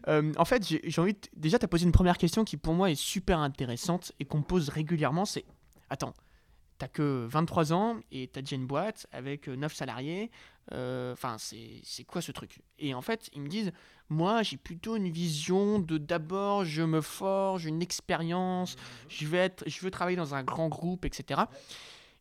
Euh, 0.07 0.33
en 0.37 0.45
fait, 0.45 0.63
j'ai 0.65 1.01
envie 1.01 1.15
déjà 1.35 1.57
as 1.61 1.67
posé 1.67 1.85
une 1.85 1.91
première 1.91 2.17
question 2.17 2.43
qui 2.43 2.57
pour 2.57 2.73
moi 2.73 2.89
est 2.89 2.95
super 2.95 3.39
intéressante 3.39 4.13
et 4.19 4.25
qu'on 4.25 4.41
pose 4.41 4.69
régulièrement. 4.69 5.25
C'est 5.25 5.45
attends, 5.89 6.13
t'as 6.77 6.87
que 6.87 7.25
23 7.29 7.73
ans 7.73 7.97
et 8.11 8.27
t'as 8.27 8.41
déjà 8.41 8.55
une 8.55 8.67
boîte 8.67 9.07
avec 9.11 9.47
9 9.47 9.73
salariés. 9.73 10.31
Euh, 10.73 11.13
enfin, 11.13 11.37
c'est 11.39 12.03
quoi 12.05 12.21
ce 12.21 12.31
truc? 12.31 12.61
Et 12.77 12.93
en 12.93 13.01
fait, 13.01 13.29
ils 13.33 13.41
me 13.41 13.47
disent, 13.47 13.71
moi, 14.09 14.43
j'ai 14.43 14.57
plutôt 14.57 14.95
une 14.95 15.09
vision 15.09 15.79
de 15.79 15.97
d'abord, 15.97 16.65
je 16.65 16.83
me 16.83 17.01
forge 17.01 17.65
une 17.65 17.81
expérience, 17.81 18.75
je 19.09 19.27
vais 19.27 19.37
être, 19.37 19.63
je 19.67 19.79
veux 19.81 19.91
travailler 19.91 20.17
dans 20.17 20.35
un 20.35 20.43
grand 20.43 20.67
groupe, 20.67 21.05
etc 21.05 21.43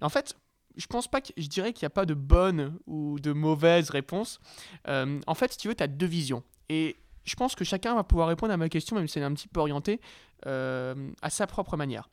en 0.01 0.09
fait, 0.09 0.37
je 0.77 0.87
pense 0.87 1.09
pas 1.09 1.21
que 1.21 1.33
je 1.37 1.47
dirais 1.47 1.73
qu'il 1.73 1.85
n'y 1.85 1.89
a 1.89 1.91
pas 1.91 2.07
de 2.07 2.15
bonne 2.15 2.79
ou 2.87 3.19
de 3.19 3.33
mauvaise 3.33 3.91
réponse. 3.91 4.41
Euh, 4.89 5.21
en 5.27 5.35
fait, 5.35 5.53
si 5.53 5.59
tu 5.59 5.69
veux, 5.69 5.75
tu 5.75 5.83
as 5.83 5.89
deux 5.89 6.07
visions. 6.07 6.43
Et 6.69 6.97
je 7.25 7.35
pense 7.35 7.55
que 7.55 7.65
chacun 7.65 7.95
va 7.95 8.05
pouvoir 8.05 8.29
répondre 8.29 8.53
à 8.53 8.57
ma 8.57 8.69
question, 8.69 8.97
même 8.97 9.09
si 9.09 9.19
elle 9.19 9.25
est 9.25 9.27
un 9.27 9.35
petit 9.35 9.49
peu 9.49 9.61
orientée, 9.61 10.01
euh, 10.47 11.11
à 11.23 11.31
sa 11.31 11.47
propre 11.47 11.77
manière. 11.77 12.11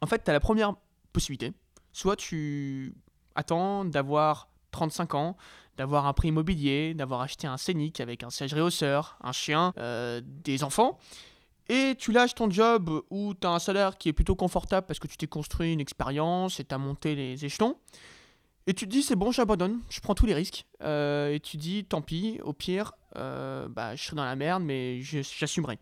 En 0.00 0.06
fait, 0.06 0.22
tu 0.22 0.30
as 0.30 0.32
la 0.32 0.40
première 0.40 0.74
Soit 1.92 2.16
tu 2.16 2.94
attends 3.34 3.84
d'avoir 3.84 4.48
35 4.72 5.14
ans, 5.14 5.36
d'avoir 5.76 6.06
un 6.06 6.12
prix 6.12 6.28
immobilier, 6.28 6.94
d'avoir 6.94 7.20
acheté 7.20 7.46
un 7.46 7.56
scénic 7.56 8.00
avec 8.00 8.22
un 8.22 8.30
siège 8.30 8.54
réhausseur, 8.54 9.18
un 9.22 9.32
chien, 9.32 9.72
euh, 9.78 10.20
des 10.24 10.64
enfants, 10.64 10.98
et 11.68 11.94
tu 11.98 12.12
lâches 12.12 12.34
ton 12.34 12.50
job 12.50 13.02
où 13.10 13.34
tu 13.34 13.46
as 13.46 13.50
un 13.50 13.58
salaire 13.58 13.98
qui 13.98 14.08
est 14.08 14.12
plutôt 14.14 14.34
confortable 14.34 14.86
parce 14.86 14.98
que 14.98 15.06
tu 15.06 15.16
t'es 15.16 15.26
construit 15.26 15.72
une 15.72 15.80
expérience 15.80 16.60
et 16.60 16.64
tu 16.64 16.76
monté 16.76 17.14
les 17.14 17.44
échelons. 17.44 17.76
Et 18.66 18.74
tu 18.74 18.86
te 18.86 18.90
dis, 18.90 19.02
c'est 19.02 19.16
bon, 19.16 19.32
j'abandonne, 19.32 19.80
je 19.88 20.00
prends 20.00 20.14
tous 20.14 20.26
les 20.26 20.34
risques. 20.34 20.66
Euh, 20.82 21.32
et 21.32 21.40
tu 21.40 21.56
dis, 21.56 21.84
tant 21.84 22.02
pis, 22.02 22.38
au 22.42 22.52
pire, 22.52 22.92
euh, 23.16 23.68
bah, 23.68 23.96
je 23.96 24.04
serai 24.04 24.16
dans 24.16 24.24
la 24.24 24.36
merde, 24.36 24.62
mais 24.62 25.00
j'assumerai. 25.02 25.78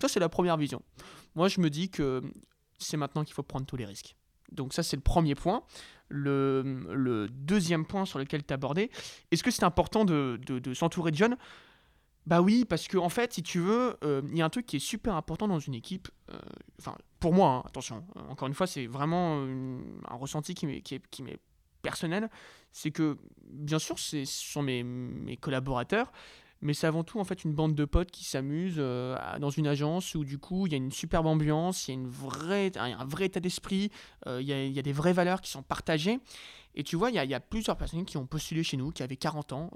Ça, 0.00 0.08
c'est 0.08 0.20
la 0.20 0.28
première 0.28 0.56
vision. 0.56 0.82
Moi, 1.34 1.48
je 1.48 1.60
me 1.60 1.68
dis 1.68 1.90
que 1.90 2.22
c'est 2.78 2.96
maintenant 2.96 3.24
qu'il 3.24 3.34
faut 3.34 3.42
prendre 3.42 3.66
tous 3.66 3.76
les 3.76 3.84
risques. 3.84 4.16
Donc 4.54 4.72
ça, 4.72 4.82
c'est 4.82 4.96
le 4.96 5.02
premier 5.02 5.34
point. 5.34 5.62
Le, 6.08 7.26
deuxième 7.30 7.86
point 7.86 8.04
sur 8.04 8.18
lequel 8.18 8.44
tu 8.44 8.54
abordé, 8.54 8.90
est-ce 9.30 9.42
que 9.42 9.50
c'est 9.50 9.64
important 9.64 10.04
de, 10.04 10.38
s'entourer 10.74 11.10
de 11.10 11.16
jeunes? 11.16 11.36
Bah 12.26 12.40
oui, 12.40 12.64
parce 12.64 12.88
que 12.88 12.96
en 12.96 13.10
fait, 13.10 13.34
si 13.34 13.42
tu 13.42 13.58
veux, 13.58 13.98
euh, 14.02 14.22
il 14.30 14.38
y 14.38 14.42
a 14.42 14.46
un 14.46 14.50
truc 14.50 14.64
qui 14.64 14.76
est 14.76 14.80
super 14.80 15.14
important 15.14 15.46
dans 15.46 15.58
une 15.58 15.74
équipe. 15.74 16.08
Euh, 16.30 16.38
enfin, 16.78 16.96
pour 17.20 17.34
moi, 17.34 17.50
hein, 17.50 17.62
attention. 17.66 18.02
Encore 18.30 18.48
une 18.48 18.54
fois, 18.54 18.66
c'est 18.66 18.86
vraiment 18.86 19.42
un 19.42 20.14
ressenti 20.14 20.54
qui 20.54 20.66
m'est 20.66 20.80
qui 20.80 21.00
personnel. 21.84 22.28
C'est 22.72 22.90
que, 22.90 23.16
bien 23.44 23.78
sûr, 23.78 23.98
ce 24.00 24.24
sont 24.24 24.62
mes, 24.62 24.82
mes, 24.82 25.36
collaborateurs, 25.36 26.10
mais 26.64 26.74
c'est 26.74 26.88
avant 26.88 27.04
tout 27.04 27.20
en 27.20 27.24
fait 27.24 27.44
une 27.44 27.52
bande 27.52 27.74
de 27.74 27.84
potes 27.84 28.10
qui 28.10 28.24
s'amusent 28.24 28.76
euh, 28.78 29.16
dans 29.38 29.50
une 29.50 29.68
agence 29.68 30.14
où 30.16 30.24
du 30.24 30.38
coup 30.38 30.66
il 30.66 30.72
y 30.72 30.74
a 30.74 30.78
une 30.78 30.90
superbe 30.90 31.26
ambiance, 31.26 31.86
il 31.86 31.92
y 31.92 31.94
a 31.94 32.00
une 32.00 32.08
vraie, 32.08 32.72
un, 32.76 33.04
vrai 33.04 33.26
état 33.26 33.38
d'esprit, 33.38 33.90
il 34.26 34.42
y, 34.42 34.52
a, 34.52 34.64
y, 34.64 34.78
a, 34.78 34.82
des 34.82 34.92
vraies 34.92 35.12
valeurs 35.12 35.40
qui 35.40 35.50
sont 35.50 35.62
partagées. 35.62 36.18
Et 36.74 36.82
tu 36.82 36.96
vois, 36.96 37.10
il 37.10 37.22
y, 37.22 37.26
y, 37.26 37.34
a 37.34 37.40
plusieurs 37.40 37.76
personnes 37.76 38.04
qui 38.04 38.16
ont 38.16 38.26
postulé 38.26 38.64
chez 38.64 38.76
nous, 38.76 38.90
qui 38.90 39.04
avaient 39.04 39.16
40 39.16 39.52
ans. 39.52 39.70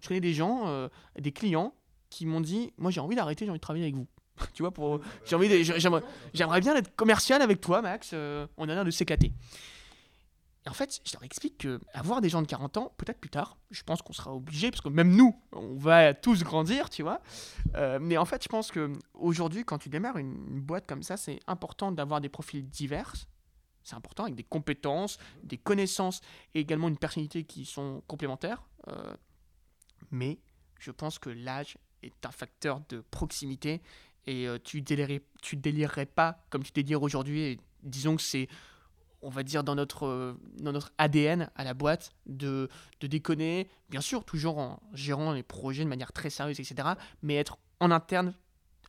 je 0.00 0.08
connais 0.08 0.20
des 0.20 0.34
gens, 0.34 0.88
des 1.16 1.30
clients 1.30 1.74
qui 2.10 2.26
m'ont 2.26 2.40
dit 2.40 2.72
Moi, 2.76 2.90
j'ai 2.90 3.00
envie 3.00 3.16
d'arrêter, 3.16 3.44
j'ai 3.44 3.50
envie 3.50 3.58
de 3.58 3.62
travailler 3.62 3.84
avec 3.84 3.94
vous. 3.94 4.06
tu 4.52 4.62
vois, 4.62 4.72
pour, 4.72 5.00
j'ai 5.24 5.36
envie 5.36 5.64
j'aimerais, 5.64 6.60
bien 6.60 6.76
être 6.76 6.94
commercial 6.96 7.40
avec 7.40 7.60
toi, 7.60 7.80
Max. 7.80 8.10
Euh, 8.12 8.46
on 8.56 8.68
a 8.68 8.74
l'air 8.74 8.84
de 8.84 8.90
s'éclater. 8.90 9.32
Et 10.66 10.68
en 10.68 10.74
fait, 10.74 11.00
je 11.04 11.12
leur 11.14 11.24
explique 11.24 11.58
que 11.58 11.80
avoir 11.94 12.20
des 12.20 12.28
gens 12.28 12.42
de 12.42 12.46
40 12.46 12.76
ans, 12.76 12.92
peut-être 12.98 13.18
plus 13.18 13.30
tard, 13.30 13.56
je 13.70 13.82
pense 13.82 14.02
qu'on 14.02 14.12
sera 14.12 14.34
obligé, 14.34 14.70
parce 14.70 14.82
que 14.82 14.90
même 14.90 15.16
nous, 15.16 15.34
on 15.52 15.76
va 15.76 16.12
tous 16.12 16.42
grandir, 16.42 16.90
tu 16.90 17.02
vois. 17.02 17.22
Euh, 17.76 17.98
mais 18.00 18.18
en 18.18 18.26
fait, 18.26 18.42
je 18.42 18.48
pense 18.48 18.70
que 18.70 18.92
aujourd'hui, 19.14 19.64
quand 19.64 19.78
tu 19.78 19.88
démarres 19.88 20.18
une, 20.18 20.60
boîte 20.60 20.86
comme 20.86 21.02
ça, 21.02 21.16
c'est 21.16 21.40
important 21.46 21.92
d'avoir 21.92 22.20
des 22.20 22.28
profils 22.28 22.68
divers. 22.68 23.14
C'est 23.82 23.94
important 23.94 24.24
avec 24.24 24.34
des 24.34 24.44
compétences, 24.44 25.18
des 25.42 25.56
connaissances 25.56 26.20
et 26.54 26.60
également 26.60 26.88
une 26.88 26.98
personnalité 26.98 27.44
qui 27.44 27.64
sont 27.64 28.02
complémentaires. 28.06 28.62
Euh, 28.88 29.14
mais 30.10 30.38
je 30.78 30.90
pense 30.90 31.18
que 31.18 31.30
l'âge 31.30 31.78
est 32.02 32.26
un 32.26 32.30
facteur 32.30 32.82
de 32.90 33.02
proximité 33.10 33.80
et 34.26 34.46
euh, 34.46 34.58
tu 34.62 34.82
délirerais, 34.82 35.22
tu 35.40 35.56
délirerais 35.56 36.04
pas 36.06 36.44
comme 36.50 36.62
tu 36.62 36.72
délires 36.72 37.02
aujourd'hui. 37.02 37.58
Disons 37.82 38.16
que 38.16 38.22
c'est 38.22 38.48
on 39.22 39.30
va 39.30 39.42
dire, 39.42 39.64
dans 39.64 39.74
notre, 39.74 40.36
dans 40.58 40.72
notre 40.72 40.92
ADN 40.98 41.50
à 41.54 41.64
la 41.64 41.74
boîte 41.74 42.12
de, 42.26 42.68
de 43.00 43.06
déconner, 43.06 43.68
bien 43.88 44.00
sûr, 44.00 44.24
toujours 44.24 44.58
en 44.58 44.80
gérant 44.92 45.32
les 45.32 45.42
projets 45.42 45.84
de 45.84 45.88
manière 45.88 46.12
très 46.12 46.30
sérieuse, 46.30 46.60
etc., 46.60 46.90
mais 47.22 47.36
être 47.36 47.58
en 47.80 47.90
interne 47.90 48.34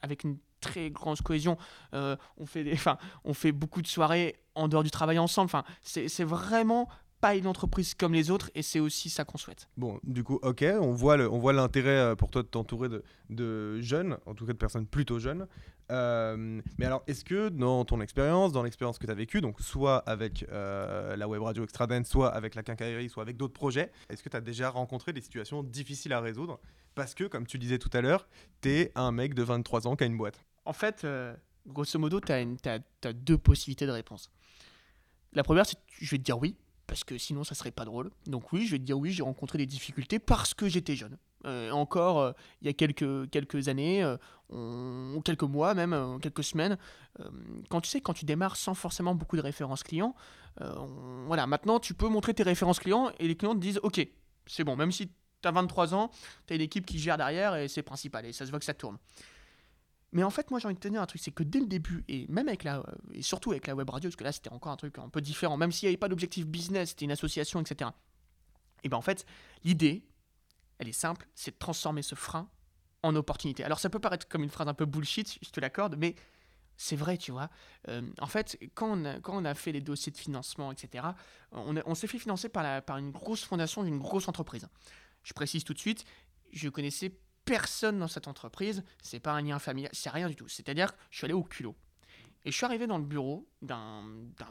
avec 0.01 0.23
une 0.23 0.37
très 0.61 0.89
grande 0.89 1.21
cohésion. 1.21 1.57
Euh, 1.93 2.15
on, 2.37 2.45
fait 2.45 2.63
des, 2.63 2.77
on 3.25 3.33
fait 3.33 3.51
beaucoup 3.51 3.81
de 3.81 3.87
soirées 3.87 4.35
en 4.55 4.67
dehors 4.67 4.83
du 4.83 4.91
travail 4.91 5.19
ensemble. 5.19 5.51
C'est 5.81 6.23
vraiment 6.23 6.87
pas 7.21 7.35
une 7.35 7.47
entreprise 7.47 7.93
comme 7.93 8.13
les 8.13 8.31
autres 8.31 8.51
et 8.55 8.61
c'est 8.61 8.79
aussi 8.79 9.09
ça 9.09 9.23
qu'on 9.23 9.37
souhaite. 9.37 9.69
Bon, 9.77 9.99
du 10.03 10.23
coup, 10.23 10.39
ok, 10.41 10.65
on 10.81 10.91
voit, 10.91 11.17
le, 11.17 11.31
on 11.31 11.37
voit 11.37 11.53
l'intérêt 11.53 11.97
euh, 11.97 12.15
pour 12.15 12.31
toi 12.31 12.43
de 12.43 12.47
t'entourer 12.47 12.89
de, 12.89 13.03
de, 13.29 13.79
jeunes, 13.79 14.17
en 14.25 14.33
tout 14.33 14.45
cas 14.45 14.53
de 14.53 14.57
personnes 14.57 14.87
plutôt 14.87 15.19
jeunes. 15.19 15.47
Euh, 15.91 16.61
mais 16.77 16.85
alors, 16.85 17.03
est-ce 17.07 17.23
que 17.23 17.49
dans 17.49 17.85
ton 17.85 18.01
expérience, 18.01 18.51
dans 18.51 18.63
l'expérience 18.63 18.97
que 18.97 19.05
tu 19.05 19.11
as 19.11 19.15
vécue, 19.15 19.41
donc 19.41 19.61
soit 19.61 19.97
avec 19.97 20.45
la 20.51 21.27
web 21.27 21.41
radio 21.41 21.63
Extradent, 21.63 22.05
soit 22.05 22.29
avec 22.29 22.55
la 22.55 22.63
quincaillerie, 22.63 23.09
soit 23.09 23.23
avec 23.23 23.37
d'autres 23.37 23.53
projets, 23.53 23.91
est-ce 24.09 24.23
que 24.23 24.29
tu 24.29 24.37
as 24.37 24.41
déjà 24.41 24.69
rencontré 24.69 25.13
des 25.13 25.21
situations 25.21 25.63
difficiles 25.63 26.13
à 26.13 26.21
résoudre? 26.21 26.59
Parce 26.95 27.13
que, 27.13 27.23
comme 27.25 27.45
tu 27.45 27.57
disais 27.57 27.77
tout 27.77 27.89
à 27.93 28.01
l'heure, 28.01 28.27
tu 28.61 28.69
es 28.69 28.91
un 28.95 29.11
mec 29.11 29.33
de 29.33 29.43
23 29.43 29.87
ans 29.87 29.95
qui 29.95 30.03
a 30.03 30.07
une 30.07 30.17
boîte. 30.17 30.43
En 30.65 30.73
fait, 30.73 31.03
euh, 31.03 31.33
grosso 31.67 31.97
modo, 31.99 32.19
tu 32.19 32.31
as, 32.31 33.13
deux 33.13 33.37
possibilités 33.37 33.85
de 33.85 33.91
réponse. 33.91 34.31
La 35.33 35.43
première, 35.43 35.65
c'est 35.65 35.77
je 35.99 36.09
vais 36.11 36.17
te 36.17 36.23
dire 36.23 36.39
oui, 36.39 36.57
parce 36.91 37.05
que 37.05 37.17
sinon 37.17 37.45
ça 37.45 37.55
serait 37.55 37.71
pas 37.71 37.85
drôle. 37.85 38.11
Donc 38.27 38.51
oui, 38.51 38.65
je 38.65 38.71
vais 38.71 38.77
te 38.77 38.83
dire 38.83 38.99
oui, 38.99 39.11
j'ai 39.11 39.23
rencontré 39.23 39.57
des 39.57 39.65
difficultés 39.65 40.19
parce 40.19 40.53
que 40.53 40.67
j'étais 40.67 40.97
jeune. 40.97 41.17
Euh, 41.45 41.71
encore 41.71 42.19
euh, 42.19 42.31
il 42.61 42.67
y 42.67 42.69
a 42.69 42.73
quelques, 42.73 43.29
quelques 43.29 43.69
années, 43.69 44.05
ou 44.49 45.21
quelques 45.23 45.43
mois 45.43 45.73
même, 45.73 46.19
quelques 46.21 46.43
semaines, 46.43 46.77
quand 47.69 47.79
tu 47.79 47.89
sais, 47.89 48.01
quand 48.01 48.11
tu 48.13 48.25
démarres 48.25 48.57
sans 48.57 48.73
forcément 48.73 49.15
beaucoup 49.15 49.37
de 49.37 49.41
références 49.41 49.81
clients, 49.81 50.13
voilà, 51.25 51.47
maintenant 51.47 51.79
tu 51.79 51.93
peux 51.93 52.09
montrer 52.09 52.33
tes 52.33 52.43
références 52.43 52.81
clients 52.81 53.11
et 53.19 53.29
les 53.29 53.37
clients 53.37 53.55
te 53.55 53.61
disent 53.61 53.79
ok, 53.81 54.05
c'est 54.45 54.65
bon, 54.65 54.75
même 54.75 54.91
si 54.91 55.07
tu 55.07 55.47
as 55.47 55.51
23 55.51 55.95
ans, 55.95 56.11
tu 56.45 56.51
as 56.51 56.57
une 56.57 56.61
équipe 56.61 56.85
qui 56.85 56.99
gère 56.99 57.15
derrière 57.15 57.55
et 57.55 57.69
c'est 57.69 57.81
principal 57.81 58.25
et 58.25 58.33
ça 58.33 58.45
se 58.45 58.49
voit 58.49 58.59
que 58.59 58.65
ça 58.65 58.73
tourne. 58.73 58.97
Mais 60.13 60.23
en 60.23 60.29
fait, 60.29 60.51
moi 60.51 60.59
j'ai 60.59 60.65
envie 60.65 60.75
de 60.75 60.79
tenir 60.79 61.01
un 61.01 61.05
truc, 61.05 61.21
c'est 61.21 61.31
que 61.31 61.43
dès 61.43 61.59
le 61.59 61.67
début, 61.67 62.03
et 62.07 62.25
même 62.27 62.47
avec 62.47 62.63
la, 62.63 62.79
euh, 62.79 62.83
et 63.13 63.21
surtout 63.21 63.51
avec 63.51 63.67
la 63.67 63.75
web 63.75 63.89
radio, 63.89 64.09
parce 64.09 64.17
que 64.17 64.23
là 64.23 64.31
c'était 64.31 64.51
encore 64.51 64.71
un 64.71 64.77
truc 64.77 64.97
un 64.97 65.09
peu 65.09 65.21
différent, 65.21 65.57
même 65.57 65.71
s'il 65.71 65.87
n'y 65.87 65.91
avait 65.91 65.97
pas 65.97 66.09
d'objectif 66.09 66.45
business, 66.45 66.89
c'était 66.89 67.05
une 67.05 67.11
association, 67.11 67.61
etc. 67.61 67.91
Et 68.83 68.89
bien 68.89 68.97
en 68.97 69.01
fait, 69.01 69.25
l'idée, 69.63 70.05
elle 70.79 70.89
est 70.89 70.93
simple, 70.93 71.27
c'est 71.33 71.51
de 71.51 71.57
transformer 71.57 72.01
ce 72.01 72.15
frein 72.15 72.49
en 73.03 73.15
opportunité. 73.15 73.63
Alors 73.63 73.79
ça 73.79 73.89
peut 73.89 73.99
paraître 73.99 74.27
comme 74.27 74.43
une 74.43 74.49
phrase 74.49 74.67
un 74.67 74.73
peu 74.73 74.85
bullshit, 74.85 75.39
je 75.41 75.49
te 75.49 75.59
l'accorde, 75.59 75.95
mais 75.97 76.15
c'est 76.75 76.95
vrai, 76.95 77.17
tu 77.17 77.31
vois. 77.31 77.49
Euh, 77.89 78.01
en 78.19 78.27
fait, 78.27 78.57
quand 78.73 78.97
on, 78.97 79.05
a, 79.05 79.19
quand 79.19 79.39
on 79.39 79.45
a 79.45 79.53
fait 79.53 79.71
les 79.71 79.81
dossiers 79.81 80.11
de 80.11 80.17
financement, 80.17 80.71
etc., 80.71 81.05
on, 81.51 81.95
s'est 81.95 82.07
fait 82.07 82.17
financer 82.17 82.49
par, 82.49 82.81
par 82.81 82.97
une 82.97 83.11
grosse 83.11 83.43
fondation 83.43 83.83
d'une 83.83 83.99
grosse 83.99 84.27
entreprise. 84.27 84.67
Je 85.23 85.33
précise 85.33 85.63
tout 85.63 85.73
de 85.73 85.79
suite, 85.79 86.05
je 86.51 86.69
connaissais 86.69 87.13
personne 87.51 87.99
dans 87.99 88.07
cette 88.07 88.29
entreprise, 88.29 88.81
c'est 89.03 89.19
pas 89.19 89.33
un 89.33 89.41
lien 89.41 89.59
familial, 89.59 89.91
c'est 89.93 90.09
rien 90.09 90.29
du 90.29 90.37
tout. 90.37 90.47
C'est-à-dire 90.47 90.93
que 90.93 91.01
je 91.09 91.17
suis 91.17 91.25
allé 91.25 91.33
au 91.33 91.43
culot. 91.43 91.75
Et 92.45 92.51
je 92.51 92.55
suis 92.55 92.65
arrivé 92.65 92.87
dans 92.87 92.97
le 92.97 93.03
bureau 93.03 93.45
d'un 93.61 94.05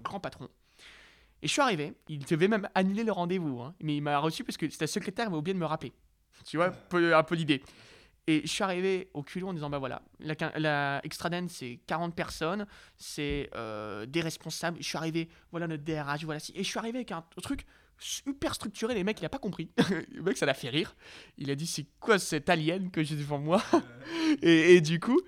grand 0.04 0.20
patron. 0.20 0.50
Et 1.40 1.48
je 1.48 1.52
suis 1.52 1.62
arrivé, 1.62 1.94
il 2.08 2.22
devait 2.26 2.46
même 2.46 2.68
annuler 2.74 3.02
le 3.02 3.12
rendez-vous, 3.12 3.58
hein. 3.62 3.74
mais 3.80 3.96
il 3.96 4.02
m'a 4.02 4.18
reçu 4.18 4.44
parce 4.44 4.58
que 4.58 4.68
sa 4.68 4.86
secrétaire 4.86 5.30
m'a 5.30 5.38
oublié 5.38 5.54
de 5.54 5.58
me 5.58 5.64
rappeler. 5.64 5.94
Tu 6.44 6.58
vois, 6.58 6.66
un 6.66 7.22
peu, 7.22 7.34
l'idée. 7.34 7.62
Et 8.26 8.42
je 8.42 8.48
suis 8.48 8.62
arrivé 8.62 9.08
au 9.14 9.22
culot 9.22 9.48
en 9.48 9.54
disant 9.54 9.70
bah 9.70 9.78
voilà, 9.78 10.02
la, 10.18 10.34
la 10.58 11.02
c'est 11.48 11.80
40 11.86 12.14
personnes, 12.14 12.66
c'est 12.98 13.48
euh, 13.54 14.04
des 14.04 14.20
responsables. 14.20 14.76
Je 14.78 14.86
suis 14.86 14.98
arrivé, 14.98 15.30
voilà 15.52 15.66
notre 15.66 15.84
DRH, 15.84 16.24
voilà 16.24 16.38
si. 16.38 16.52
Et 16.54 16.62
je 16.62 16.68
suis 16.68 16.78
arrivé 16.78 16.98
avec 16.98 17.12
un 17.12 17.24
truc 17.42 17.64
super 18.00 18.54
structuré. 18.54 18.94
Les 18.94 19.04
mecs, 19.04 19.20
il 19.20 19.24
a 19.26 19.28
pas 19.28 19.38
compris. 19.38 19.70
le 20.12 20.22
mec, 20.22 20.36
ça 20.36 20.46
l'a 20.46 20.54
fait 20.54 20.70
rire. 20.70 20.96
Il 21.38 21.50
a 21.50 21.54
dit 21.54 21.66
C'est 21.66 21.86
quoi 22.00 22.18
cette 22.18 22.48
alien 22.48 22.90
que 22.90 23.02
j'ai 23.02 23.14
devant 23.14 23.38
moi? 23.38 23.62
Et, 24.42 24.80
du 24.80 24.98
coup, 24.98 25.20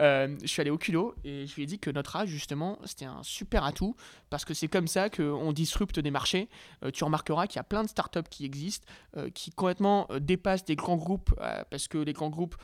euh, 0.00 0.36
je 0.42 0.46
suis 0.46 0.60
allé 0.60 0.70
au 0.70 0.78
culot 0.78 1.14
et 1.24 1.46
je 1.46 1.54
lui 1.54 1.62
ai 1.62 1.66
dit 1.66 1.78
que 1.78 1.90
notre 1.90 2.16
âge, 2.16 2.28
justement, 2.28 2.78
c'était 2.84 3.04
un 3.04 3.22
super 3.22 3.64
atout 3.64 3.96
parce 4.28 4.44
que 4.44 4.54
c'est 4.54 4.68
comme 4.68 4.86
ça 4.86 5.10
qu'on 5.10 5.52
disrupte 5.52 5.98
des 5.98 6.10
marchés. 6.10 6.48
Euh, 6.84 6.90
tu 6.90 7.04
remarqueras 7.04 7.46
qu'il 7.46 7.56
y 7.56 7.60
a 7.60 7.64
plein 7.64 7.82
de 7.82 7.88
startups 7.88 8.28
qui 8.30 8.44
existent 8.44 8.86
euh, 9.16 9.30
qui 9.30 9.50
complètement 9.50 10.08
dépassent 10.20 10.64
des 10.64 10.76
grands 10.76 10.96
groupes 10.96 11.34
parce 11.70 11.88
que 11.88 11.98
les 11.98 12.12
grands 12.12 12.30
groupes, 12.30 12.56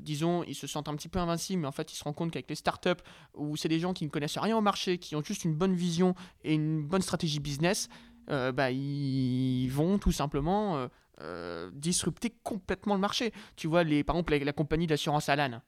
disons, 0.00 0.44
ils 0.44 0.54
se 0.54 0.66
sentent 0.66 0.88
un 0.88 0.94
petit 0.94 1.08
peu 1.08 1.18
invincibles, 1.18 1.62
mais 1.62 1.68
en 1.68 1.72
fait, 1.72 1.92
ils 1.92 1.96
se 1.96 2.04
rendent 2.04 2.14
compte 2.14 2.30
qu'avec 2.30 2.50
les 2.50 2.54
startups 2.54 3.02
où 3.34 3.56
c'est 3.56 3.68
des 3.68 3.80
gens 3.80 3.94
qui 3.94 4.04
ne 4.04 4.10
connaissent 4.10 4.36
rien 4.36 4.56
au 4.56 4.60
marché, 4.60 4.98
qui 4.98 5.16
ont 5.16 5.22
juste 5.22 5.44
une 5.44 5.54
bonne 5.54 5.74
vision 5.74 6.14
et 6.44 6.54
une 6.54 6.82
bonne 6.82 7.02
stratégie 7.02 7.40
business, 7.40 7.88
euh, 8.30 8.52
bah, 8.52 8.70
ils 8.70 9.68
vont 9.68 9.98
tout 9.98 10.12
simplement 10.12 10.76
euh, 10.76 10.88
euh, 11.20 11.70
disrupter 11.74 12.30
complètement 12.42 12.94
le 12.94 13.00
marché. 13.00 13.32
Tu 13.56 13.66
vois, 13.66 13.84
les, 13.84 14.04
par 14.04 14.16
exemple, 14.16 14.36
la, 14.36 14.52
compagnie 14.52 14.86
d'assurance 14.86 15.28
Alan, 15.28 15.60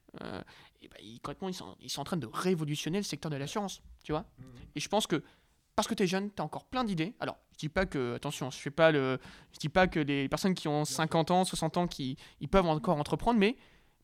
et 0.80 0.88
bah, 0.88 0.96
ils, 1.00 1.20
ils, 1.48 1.54
sont, 1.54 1.76
ils, 1.80 1.90
sont, 1.90 2.00
en 2.00 2.04
train 2.04 2.16
de 2.16 2.28
révolutionner 2.32 2.98
le 2.98 3.04
secteur 3.04 3.30
de 3.30 3.36
l'assurance. 3.36 3.82
Tu 4.04 4.12
vois 4.12 4.22
mmh. 4.38 4.44
Et 4.76 4.80
je 4.80 4.88
pense 4.88 5.06
que 5.06 5.22
parce 5.74 5.88
que 5.88 5.94
tu 5.94 6.02
es 6.02 6.06
jeune, 6.06 6.30
tu 6.30 6.40
as 6.42 6.44
encore 6.44 6.66
plein 6.66 6.84
d'idées. 6.84 7.14
Alors, 7.18 7.38
je 7.52 7.58
dis 7.58 7.68
pas 7.68 7.86
que, 7.86 8.14
attention, 8.14 8.50
je 8.50 8.58
fais 8.58 8.70
pas 8.70 8.92
le, 8.92 9.18
je 9.52 9.58
dis 9.58 9.68
pas 9.68 9.86
que 9.86 10.00
les 10.00 10.28
personnes 10.28 10.54
qui 10.54 10.68
ont 10.68 10.84
50 10.84 11.30
ans, 11.30 11.44
60 11.44 11.76
ans, 11.78 11.86
qui, 11.86 12.16
ils 12.40 12.48
peuvent 12.48 12.66
encore 12.66 12.98
entreprendre, 12.98 13.38
mais 13.38 13.56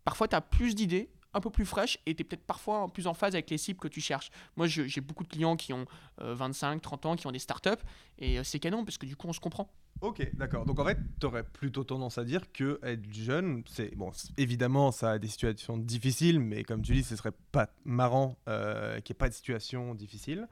parfois 0.04 0.28
tu 0.28 0.34
as 0.34 0.40
plus 0.40 0.74
d'idées 0.74 1.10
un 1.34 1.40
peu 1.40 1.50
plus 1.50 1.66
fraîche 1.66 1.98
et 2.06 2.14
tu 2.14 2.22
es 2.22 2.24
peut-être 2.24 2.44
parfois 2.44 2.88
plus 2.92 3.06
en 3.06 3.14
phase 3.14 3.34
avec 3.34 3.50
les 3.50 3.58
cibles 3.58 3.78
que 3.78 3.88
tu 3.88 4.00
cherches. 4.00 4.30
Moi, 4.56 4.66
j'ai 4.66 5.00
beaucoup 5.00 5.24
de 5.24 5.28
clients 5.28 5.56
qui 5.56 5.72
ont 5.72 5.86
25, 6.18 6.76
euh, 6.76 6.80
30 6.80 7.06
ans, 7.06 7.16
qui 7.16 7.26
ont 7.26 7.32
des 7.32 7.38
startups 7.38 7.70
et 8.18 8.38
euh, 8.38 8.44
c'est 8.44 8.58
canon 8.58 8.84
parce 8.84 8.98
que 8.98 9.06
du 9.06 9.16
coup, 9.16 9.28
on 9.28 9.32
se 9.32 9.40
comprend. 9.40 9.70
Ok, 10.00 10.30
d'accord. 10.34 10.64
Donc 10.64 10.78
en 10.78 10.84
fait, 10.84 10.98
tu 11.18 11.26
aurais 11.26 11.42
plutôt 11.42 11.82
tendance 11.82 12.18
à 12.18 12.24
dire 12.24 12.52
que 12.52 12.78
être 12.84 13.12
jeune, 13.12 13.64
c'est 13.68 13.96
bon, 13.96 14.12
évidemment, 14.36 14.92
ça 14.92 15.12
a 15.12 15.18
des 15.18 15.26
situations 15.26 15.76
difficiles, 15.76 16.38
mais 16.38 16.62
comme 16.62 16.82
tu 16.82 16.92
dis, 16.92 17.02
ce 17.02 17.16
serait 17.16 17.32
pas 17.50 17.68
marrant 17.84 18.36
euh, 18.48 19.00
qu'il 19.00 19.12
n'y 19.12 19.16
ait 19.16 19.18
pas 19.18 19.28
de 19.28 19.34
situation 19.34 19.96
difficile. 19.96 20.46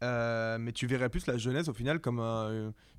mais 0.00 0.72
tu 0.72 0.86
verrais 0.86 1.08
plus 1.08 1.26
la 1.26 1.36
jeunesse 1.36 1.66
au 1.66 1.74
final 1.74 1.98
comme 2.00 2.20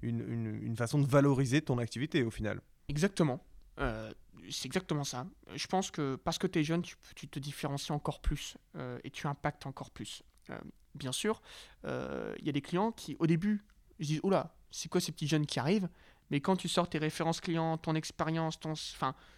une, 0.01 0.59
une 0.61 0.75
façon 0.75 0.99
de 0.99 1.07
valoriser 1.07 1.61
ton 1.61 1.77
activité 1.77 2.23
au 2.23 2.31
final. 2.31 2.59
Exactement. 2.89 3.41
Euh, 3.79 4.11
c'est 4.49 4.65
exactement 4.65 5.03
ça. 5.03 5.25
Je 5.55 5.67
pense 5.67 5.91
que 5.91 6.15
parce 6.15 6.37
que 6.37 6.47
tu 6.47 6.59
es 6.59 6.63
jeune, 6.63 6.81
tu, 7.15 7.27
te 7.27 7.39
différencies 7.39 7.91
encore 7.91 8.19
plus 8.19 8.57
euh, 8.75 8.99
et 9.03 9.09
tu 9.09 9.27
impactes 9.27 9.65
encore 9.65 9.91
plus. 9.91 10.23
Euh, 10.49 10.59
bien 10.95 11.11
sûr, 11.11 11.41
il 11.85 12.45
y 12.45 12.49
a 12.49 12.51
des 12.51 12.61
clients 12.61 12.91
qui, 12.91 13.15
au 13.19 13.27
début, 13.27 13.63
se 13.99 14.05
disent 14.05 14.19
Oula, 14.23 14.55
c'est 14.71 14.89
quoi 14.89 15.01
ces 15.01 15.11
petits 15.11 15.27
jeunes 15.27 15.45
qui 15.45 15.59
arrivent? 15.59 15.89
Mais 16.29 16.41
quand 16.41 16.55
tu 16.55 16.67
sors 16.67 16.89
tes 16.89 16.97
références 16.97 17.41
clients, 17.41 17.77
ton 17.77 17.95
expérience, 17.95 18.59
ton, 18.59 18.73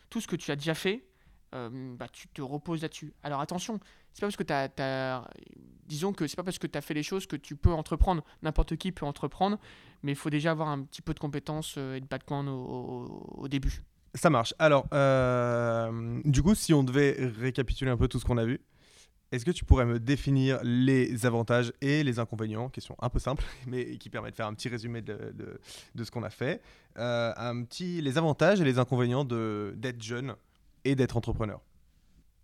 tout 0.10 0.22
ce 0.22 0.28
que 0.28 0.36
tu 0.36 0.52
as 0.52 0.56
déjà 0.56 0.74
fait, 0.76 1.06
bah, 1.52 2.08
tu 2.12 2.28
te 2.28 2.42
reposes 2.42 2.82
là-dessus. 2.82 3.14
Alors 3.24 3.40
attention, 3.40 3.80
c'est 4.14 4.20
pas 4.20 4.28
parce 4.28 4.36
que 4.36 4.44
tu 4.44 4.82
as, 4.82 5.30
Disons 5.86 6.14
que 6.14 6.28
c'est 6.28 6.36
pas 6.36 6.44
parce 6.44 6.58
que 6.58 6.68
tu 6.68 6.78
as 6.78 6.82
fait 6.82 6.94
les 6.94 7.04
choses 7.04 7.28
que 7.28 7.36
tu 7.36 7.56
peux 7.56 7.72
entreprendre. 7.72 8.24
N'importe 8.42 8.76
qui 8.76 8.92
peut 8.92 9.06
entreprendre, 9.06 9.60
mais 10.04 10.12
il 10.14 10.16
faut 10.16 10.30
déjà 10.30 10.52
avoir 10.52 10.68
un 10.68 10.84
petit 10.84 11.02
peu 11.02 11.14
de 11.14 11.20
compétences 11.20 11.78
et 11.78 12.02
de 12.02 12.08
background 12.08 12.50
au 12.50 13.48
début. 13.48 13.84
Ça 14.16 14.30
marche. 14.30 14.54
Alors, 14.60 14.88
euh, 14.94 16.22
du 16.24 16.42
coup, 16.42 16.56
si 16.56 16.74
on 16.74 16.84
devait 16.84 17.18
récapituler 17.40 17.92
un 17.92 17.98
peu 17.98 18.08
tout 18.08 18.20
ce 18.20 18.26
qu'on 18.26 18.38
a 18.38 18.46
vu, 18.46 18.62
est-ce 19.32 19.44
que 19.44 19.52
tu 19.52 19.66
pourrais 19.66 19.86
me 19.86 20.00
définir 20.00 20.60
les 20.64 21.26
avantages 21.26 21.74
et 21.82 22.02
les 22.04 22.18
inconvénients 22.20 22.70
Question 22.70 22.96
un 23.02 23.10
peu 23.10 23.20
simple, 23.20 23.44
mais 23.68 23.98
qui 23.98 24.10
permet 24.10 24.32
de 24.32 24.36
faire 24.36 24.48
un 24.48 24.54
petit 24.54 24.70
résumé 24.70 25.02
de, 25.02 25.36
de, 25.96 26.04
ce 26.04 26.12
qu'on 26.12 26.24
a 26.24 26.30
fait. 26.30 26.62
Euh, 26.98 27.34
un 27.36 27.64
petit, 27.64 28.02
les 28.02 28.18
avantages 28.18 28.62
et 28.62 28.64
les 28.64 28.80
inconvénients 28.80 29.26
d'être 29.26 30.02
jeune 30.02 30.36
et 30.86 30.96
d'être 30.96 31.18
entrepreneur. 31.18 31.60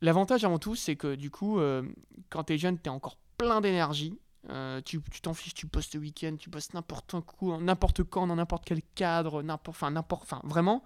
L'avantage 0.01 0.43
avant 0.43 0.59
tout, 0.59 0.75
c'est 0.75 0.97
que 0.97 1.15
du 1.15 1.29
coup, 1.29 1.59
euh, 1.59 1.83
quand 2.29 2.45
tu 2.45 2.53
es 2.53 2.57
jeune, 2.57 2.77
tu 2.77 2.85
es 2.85 2.89
encore 2.89 3.17
plein 3.37 3.61
d'énergie. 3.61 4.19
tu 4.83 4.99
t'en 5.21 5.33
fiches, 5.33 5.53
tu 5.53 5.67
postes 5.67 5.93
le 5.93 6.01
week-end, 6.01 6.35
tu 6.37 6.49
postes 6.49 6.73
n'importe 6.73 7.15
n'importe 7.61 8.03
quand, 8.03 8.27
dans 8.27 8.35
n'importe 8.35 8.65
quel 8.65 8.81
cadre, 8.95 9.41
n'importe, 9.41 9.77
enfin, 9.77 9.91
n'importe, 9.91 10.23
enfin, 10.23 10.41
vraiment, 10.43 10.83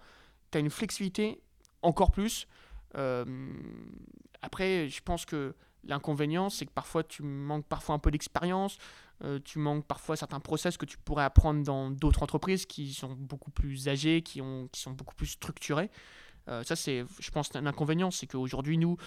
tu 0.52 0.58
as 0.58 0.62
une 0.62 0.70
flexibilité 0.70 1.42
encore 1.82 2.12
plus. 2.12 2.48
Euh, 2.98 3.26
après, 4.42 4.90
je 4.90 5.02
pense 5.02 5.26
que 5.26 5.56
l'inconvénient, 5.84 6.50
c'est 6.50 6.66
que 6.66 6.72
parfois 6.72 7.04
tu 7.04 7.24
manques 7.24 7.66
parfois 7.66 7.96
un 7.96 8.00
peu 8.00 8.12
d'expérience, 8.12 8.78
euh, 9.24 9.40
tu 9.44 9.60
manques 9.60 9.86
parfois 9.86 10.16
certains 10.16 10.40
process 10.40 10.78
que 10.78 10.86
tu 10.86 10.98
pourrais 10.98 11.24
apprendre 11.24 11.64
dans 11.64 11.90
d'autres 11.92 12.24
entreprises 12.24 12.66
qui 12.66 12.94
sont 12.94 13.16
beaucoup 13.16 13.52
plus 13.52 13.88
âgées, 13.88 14.22
qui, 14.22 14.42
ont, 14.42 14.68
qui 14.72 14.82
sont 14.82 14.92
beaucoup 14.92 15.16
plus 15.16 15.28
structurées. 15.28 15.90
Euh, 16.48 16.64
ça, 16.64 16.76
c'est, 16.76 17.06
je 17.20 17.32
pense, 17.32 17.56
un 17.56 17.66
inconvénient, 17.66 18.12
c'est 18.12 18.28
qu'aujourd'hui, 18.28 18.78
nous, 18.78 18.98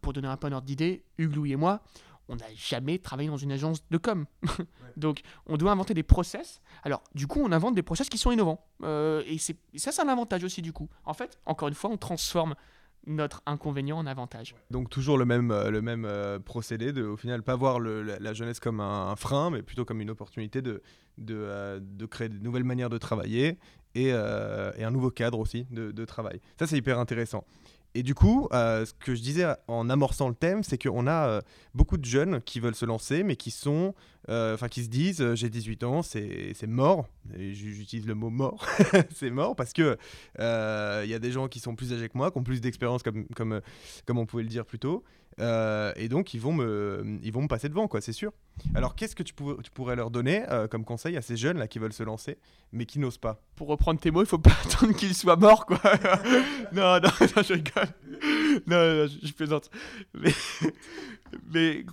pour 0.00 0.12
donner 0.12 0.28
un 0.28 0.36
peu 0.36 0.48
notre 0.48 0.66
d'idée, 0.66 1.04
Hugues, 1.18 1.34
Louis 1.34 1.52
et 1.52 1.56
moi, 1.56 1.82
on 2.28 2.36
n'a 2.36 2.46
jamais 2.54 2.98
travaillé 2.98 3.28
dans 3.28 3.36
une 3.36 3.52
agence 3.52 3.88
de 3.90 3.98
com. 3.98 4.26
Donc, 4.96 5.20
on 5.46 5.56
doit 5.56 5.70
inventer 5.72 5.94
des 5.94 6.02
process. 6.02 6.60
Alors, 6.82 7.02
du 7.14 7.26
coup, 7.26 7.40
on 7.42 7.52
invente 7.52 7.74
des 7.74 7.82
process 7.82 8.08
qui 8.08 8.18
sont 8.18 8.32
innovants. 8.32 8.64
Euh, 8.82 9.22
et, 9.26 9.38
ça, 9.38 9.92
c'est 9.92 10.02
un 10.02 10.08
avantage 10.08 10.42
aussi, 10.44 10.62
du 10.62 10.72
coup. 10.72 10.88
En 11.04 11.14
fait, 11.14 11.38
encore 11.46 11.68
une 11.68 11.74
fois, 11.74 11.90
on 11.90 11.96
transforme 11.96 12.54
notre 13.06 13.40
inconvénient 13.46 13.96
en 13.98 14.06
avantage. 14.06 14.56
Donc 14.68 14.90
toujours 14.90 15.16
le 15.16 15.24
même, 15.24 15.52
euh, 15.52 15.70
le 15.70 15.80
même 15.80 16.04
euh, 16.04 16.40
procédé 16.40 16.92
de 16.92 17.04
au 17.04 17.16
final 17.16 17.40
pas 17.44 17.54
voir 17.54 17.78
le- 17.78 18.02
la, 18.02 18.18
la 18.18 18.32
jeunesse 18.32 18.58
comme 18.58 18.80
un, 18.80 19.10
un 19.12 19.14
frein, 19.14 19.50
mais 19.50 19.62
plutôt 19.62 19.84
comme 19.84 20.00
une 20.00 20.10
opportunité 20.10 20.60
de, 20.60 20.82
de, 21.16 21.36
euh, 21.36 21.78
de 21.80 22.04
créer 22.06 22.28
de 22.28 22.38
nouvelles 22.40 22.64
manières 22.64 22.90
de 22.90 22.98
travailler 22.98 23.60
et, 23.94 24.06
et 24.08 24.12
un 24.84 24.90
nouveau 24.90 25.10
cadre 25.10 25.38
aussi 25.38 25.66
de, 25.70 25.92
de 25.92 26.04
travail. 26.04 26.40
Ça 26.58 26.66
c'est 26.66 26.76
hyper 26.76 26.98
intéressant. 26.98 27.44
Et 27.96 28.02
du 28.02 28.14
coup, 28.14 28.46
euh, 28.52 28.84
ce 28.84 28.92
que 28.92 29.14
je 29.14 29.22
disais 29.22 29.46
en 29.68 29.88
amorçant 29.88 30.28
le 30.28 30.34
thème, 30.34 30.62
c'est 30.62 30.76
qu'on 30.76 31.06
a 31.06 31.28
euh, 31.28 31.40
beaucoup 31.74 31.96
de 31.96 32.04
jeunes 32.04 32.42
qui 32.42 32.60
veulent 32.60 32.74
se 32.74 32.84
lancer, 32.84 33.22
mais 33.22 33.36
qui 33.36 33.50
sont, 33.50 33.94
euh, 34.28 34.52
enfin, 34.52 34.68
qui 34.68 34.84
se 34.84 34.90
disent, 34.90 35.32
j'ai 35.32 35.48
18 35.48 35.82
ans, 35.82 36.02
c'est 36.02 36.66
mort. 36.66 37.08
J'utilise 37.34 38.06
le 38.06 38.14
mot 38.14 38.28
mort, 38.28 38.66
c'est 39.14 39.30
mort 39.30 39.56
parce 39.56 39.72
que 39.72 39.96
il 40.38 41.10
y 41.10 41.14
a 41.14 41.18
des 41.18 41.32
gens 41.32 41.48
qui 41.48 41.58
sont 41.58 41.74
plus 41.74 41.94
âgés 41.94 42.10
que 42.10 42.18
moi, 42.18 42.30
qui 42.30 42.36
ont 42.36 42.42
plus 42.42 42.60
d'expérience, 42.60 43.02
comme, 43.02 43.24
comme, 43.28 43.62
comme 44.04 44.18
on 44.18 44.26
pouvait 44.26 44.42
le 44.42 44.50
dire 44.50 44.66
plus 44.66 44.78
tôt. 44.78 45.02
Euh, 45.38 45.92
et 45.96 46.08
donc, 46.08 46.32
ils 46.34 46.40
vont, 46.40 46.52
me, 46.52 47.18
ils 47.22 47.32
vont 47.32 47.42
me 47.42 47.48
passer 47.48 47.68
devant, 47.68 47.88
quoi, 47.88 48.00
c'est 48.00 48.12
sûr. 48.12 48.32
Alors, 48.74 48.94
qu'est-ce 48.94 49.14
que 49.14 49.22
tu, 49.22 49.34
pourrais- 49.34 49.96
leur 49.96 50.10
donner 50.10 50.48
euh, 50.50 50.66
comme 50.66 50.84
conseil 50.84 51.16
à 51.16 51.22
ces 51.22 51.36
jeunes 51.36 51.58
là 51.58 51.68
qui 51.68 51.78
veulent 51.78 51.92
se 51.92 52.02
lancer, 52.02 52.38
mais 52.72 52.86
qui 52.86 52.98
n'osent 52.98 53.18
pas? 53.18 53.42
Pour 53.54 53.68
reprendre 53.68 54.00
tes 54.00 54.10
mots, 54.10 54.22
il 54.22 54.26
faut 54.26 54.38
pas 54.38 54.56
attendre 54.64 54.94
qu'il 54.94 55.14
soit 55.14 55.36
mort, 55.36 55.66
quoi. 55.66 55.78
non, 56.72 57.00
non, 57.00 57.10
non, 57.20 57.42
je 57.42 57.52
rigole. 57.52 57.88
Non, 58.66 59.06
je, 59.06 59.32
plaisante. 59.32 59.70
Mais, 60.14 60.32
mais 61.52 61.84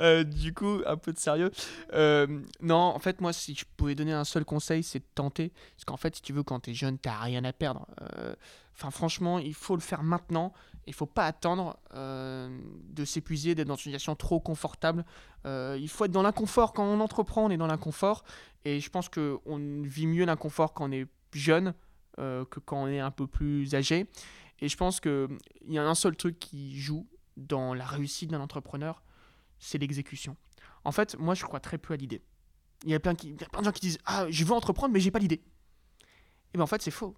Euh, 0.00 0.24
du 0.24 0.52
coup, 0.52 0.80
un 0.84 0.96
peu 0.96 1.12
de 1.12 1.18
sérieux. 1.18 1.50
Non, 2.60 2.76
en 2.76 2.98
fait, 2.98 3.20
moi, 3.20 3.32
si 3.32 3.54
je 3.54 3.64
pouvais 3.76 3.94
donner 3.94 4.12
un 4.12 4.24
seul 4.24 4.44
conseil, 4.44 4.82
c'est 4.82 4.98
de 4.98 5.04
tenter. 5.14 5.52
Parce 5.76 5.84
qu'en 5.86 5.96
fait, 5.96 6.16
si 6.16 6.22
tu 6.22 6.32
veux, 6.34 6.42
quand 6.42 6.60
t'es 6.60 6.74
jeune, 6.74 6.98
t'as 6.98 7.18
rien 7.20 7.44
à 7.44 7.52
perdre. 7.52 7.86
Enfin, 8.74 8.90
franchement, 8.90 9.38
il 9.38 9.54
faut 9.54 9.74
le 9.76 9.80
faire 9.82 10.02
maintenant. 10.02 10.52
Il 10.86 10.94
faut 10.94 11.06
pas 11.06 11.26
attendre 11.26 11.78
euh, 11.94 12.58
de 12.90 13.04
s'épuiser, 13.04 13.54
d'être 13.54 13.68
dans 13.68 13.76
une 13.76 13.92
situation 13.92 14.16
trop 14.16 14.40
confortable. 14.40 15.04
Euh, 15.46 15.78
il 15.80 15.88
faut 15.88 16.04
être 16.04 16.10
dans 16.10 16.22
l'inconfort. 16.22 16.72
Quand 16.72 16.84
on 16.84 17.00
entreprend, 17.00 17.44
on 17.44 17.50
est 17.50 17.56
dans 17.56 17.68
l'inconfort. 17.68 18.24
Et 18.64 18.80
je 18.80 18.90
pense 18.90 19.08
qu'on 19.08 19.82
vit 19.84 20.06
mieux 20.06 20.24
l'inconfort 20.24 20.74
quand 20.74 20.88
on 20.88 20.92
est 20.92 21.06
jeune 21.32 21.74
euh, 22.18 22.44
que 22.44 22.60
quand 22.60 22.82
on 22.82 22.88
est 22.88 23.00
un 23.00 23.10
peu 23.10 23.26
plus 23.26 23.74
âgé. 23.74 24.06
Et 24.60 24.68
je 24.68 24.76
pense 24.76 25.00
qu'il 25.00 25.28
y 25.68 25.78
a 25.78 25.84
un 25.84 25.94
seul 25.94 26.16
truc 26.16 26.38
qui 26.38 26.78
joue 26.78 27.06
dans 27.36 27.74
la 27.74 27.84
réussite 27.84 28.30
d'un 28.30 28.40
entrepreneur, 28.40 29.02
c'est 29.58 29.78
l'exécution. 29.78 30.36
En 30.84 30.92
fait, 30.92 31.16
moi, 31.18 31.34
je 31.34 31.44
crois 31.44 31.60
très 31.60 31.78
peu 31.78 31.94
à 31.94 31.96
l'idée. 31.96 32.22
Il 32.84 32.90
y 32.90 32.94
a 32.94 33.00
plein, 33.00 33.14
qui, 33.14 33.28
il 33.28 33.40
y 33.40 33.44
a 33.44 33.48
plein 33.48 33.60
de 33.60 33.64
gens 33.66 33.72
qui 33.72 33.80
disent 33.80 33.98
Ah, 34.04 34.26
je 34.28 34.44
veux 34.44 34.52
entreprendre, 34.52 34.92
mais 34.92 35.00
j'ai 35.00 35.12
pas 35.12 35.20
l'idée. 35.20 35.42
Et 36.52 36.58
bien, 36.58 36.64
en 36.64 36.66
fait, 36.66 36.82
c'est 36.82 36.90
faux. 36.90 37.16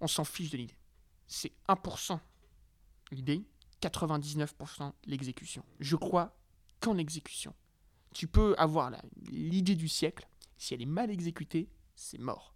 On 0.00 0.06
s'en 0.06 0.24
fiche 0.24 0.50
de 0.50 0.56
l'idée. 0.56 0.76
C'est 1.26 1.52
1% 1.68 2.18
l'idée, 3.14 3.44
99% 3.82 4.92
l'exécution. 5.06 5.64
Je 5.80 5.96
crois 5.96 6.36
qu'en 6.80 6.98
exécution, 6.98 7.54
tu 8.14 8.26
peux 8.26 8.54
avoir 8.58 8.92
l'idée 9.30 9.76
du 9.76 9.88
siècle. 9.88 10.28
Si 10.56 10.74
elle 10.74 10.82
est 10.82 10.86
mal 10.86 11.10
exécutée, 11.10 11.68
c'est 11.94 12.18
mort. 12.18 12.54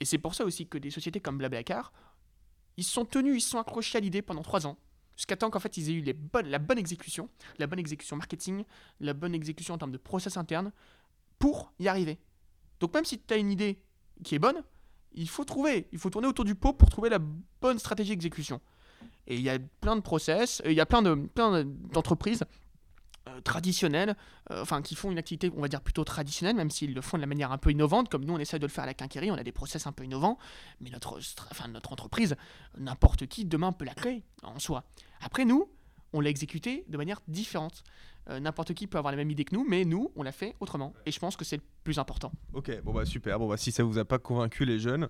Et 0.00 0.04
c'est 0.04 0.18
pour 0.18 0.34
ça 0.34 0.44
aussi 0.44 0.66
que 0.66 0.78
des 0.78 0.90
sociétés 0.90 1.20
comme 1.20 1.38
Blablacar, 1.38 1.92
ils 2.76 2.84
sont 2.84 3.04
tenus, 3.04 3.36
ils 3.36 3.46
sont 3.46 3.58
accrochés 3.58 3.98
à 3.98 4.00
l'idée 4.00 4.22
pendant 4.22 4.42
trois 4.42 4.66
ans. 4.66 4.78
Jusqu'à 5.16 5.36
temps 5.36 5.50
qu'en 5.50 5.60
fait 5.60 5.76
ils 5.76 5.90
aient 5.90 5.94
eu 5.94 6.00
les 6.00 6.14
bonnes, 6.14 6.48
la 6.48 6.58
bonne 6.58 6.78
exécution, 6.78 7.28
la 7.58 7.66
bonne 7.66 7.78
exécution 7.78 8.16
marketing, 8.16 8.64
la 9.00 9.12
bonne 9.12 9.34
exécution 9.34 9.74
en 9.74 9.78
termes 9.78 9.92
de 9.92 9.98
process 9.98 10.36
interne, 10.36 10.72
pour 11.38 11.72
y 11.78 11.88
arriver. 11.88 12.18
Donc 12.80 12.94
même 12.94 13.04
si 13.04 13.20
tu 13.20 13.34
as 13.34 13.36
une 13.36 13.50
idée 13.50 13.82
qui 14.24 14.34
est 14.34 14.38
bonne, 14.38 14.62
il 15.12 15.28
faut 15.28 15.44
trouver, 15.44 15.88
il 15.92 15.98
faut 15.98 16.10
tourner 16.10 16.28
autour 16.28 16.44
du 16.44 16.54
pot 16.54 16.72
pour 16.72 16.88
trouver 16.88 17.10
la 17.10 17.18
bonne 17.60 17.78
stratégie 17.78 18.10
d'exécution. 18.10 18.60
Et 19.26 19.36
il 19.36 19.42
y 19.42 19.50
a 19.50 19.58
plein 19.80 19.96
de 19.96 20.00
process, 20.00 20.62
il 20.64 20.72
y 20.72 20.80
a 20.80 20.86
plein 20.86 21.02
de 21.02 21.14
plein 21.14 21.64
d'entreprises 21.64 22.44
euh, 23.28 23.40
traditionnelles, 23.40 24.16
euh, 24.50 24.62
enfin 24.62 24.82
qui 24.82 24.96
font 24.96 25.12
une 25.12 25.18
activité, 25.18 25.52
on 25.56 25.60
va 25.60 25.68
dire 25.68 25.80
plutôt 25.80 26.02
traditionnelle, 26.02 26.56
même 26.56 26.70
s'ils 26.70 26.92
le 26.92 27.00
font 27.00 27.18
de 27.18 27.20
la 27.20 27.28
manière 27.28 27.52
un 27.52 27.58
peu 27.58 27.70
innovante, 27.70 28.08
comme 28.08 28.24
nous 28.24 28.34
on 28.34 28.38
essaie 28.38 28.58
de 28.58 28.66
le 28.66 28.72
faire 28.72 28.82
à 28.82 28.86
la 28.88 28.94
quincaillerie, 28.94 29.30
on 29.30 29.36
a 29.36 29.44
des 29.44 29.52
process 29.52 29.86
un 29.86 29.92
peu 29.92 30.02
innovants, 30.04 30.38
mais 30.80 30.90
notre, 30.90 31.20
enfin, 31.52 31.68
notre 31.68 31.92
entreprise, 31.92 32.34
n'importe 32.78 33.26
qui 33.26 33.44
demain 33.44 33.70
peut 33.70 33.84
la 33.84 33.94
créer 33.94 34.24
en 34.42 34.58
soi. 34.58 34.82
Après 35.20 35.44
nous, 35.44 35.68
on 36.12 36.20
l'a 36.20 36.30
exécuté 36.30 36.84
de 36.88 36.96
manière 36.96 37.20
différente. 37.28 37.84
Euh, 38.28 38.38
n'importe 38.38 38.74
qui 38.74 38.86
peut 38.86 38.98
avoir 38.98 39.12
la 39.12 39.16
même 39.16 39.30
idée 39.30 39.44
que 39.44 39.54
nous, 39.54 39.64
mais 39.68 39.84
nous, 39.84 40.10
on 40.14 40.22
l'a 40.22 40.32
fait 40.32 40.54
autrement. 40.60 40.92
Et 41.06 41.12
je 41.12 41.18
pense 41.18 41.36
que 41.36 41.44
c'est 41.44 41.56
le 41.56 41.62
plus 41.82 41.98
important. 41.98 42.32
Ok, 42.52 42.70
bon 42.82 42.92
bah 42.92 43.04
super. 43.04 43.38
Bon 43.38 43.48
bah 43.48 43.56
si 43.56 43.72
ça 43.72 43.82
vous 43.82 43.98
a 43.98 44.04
pas 44.04 44.18
convaincu 44.18 44.64
les 44.64 44.78
jeunes, 44.78 45.08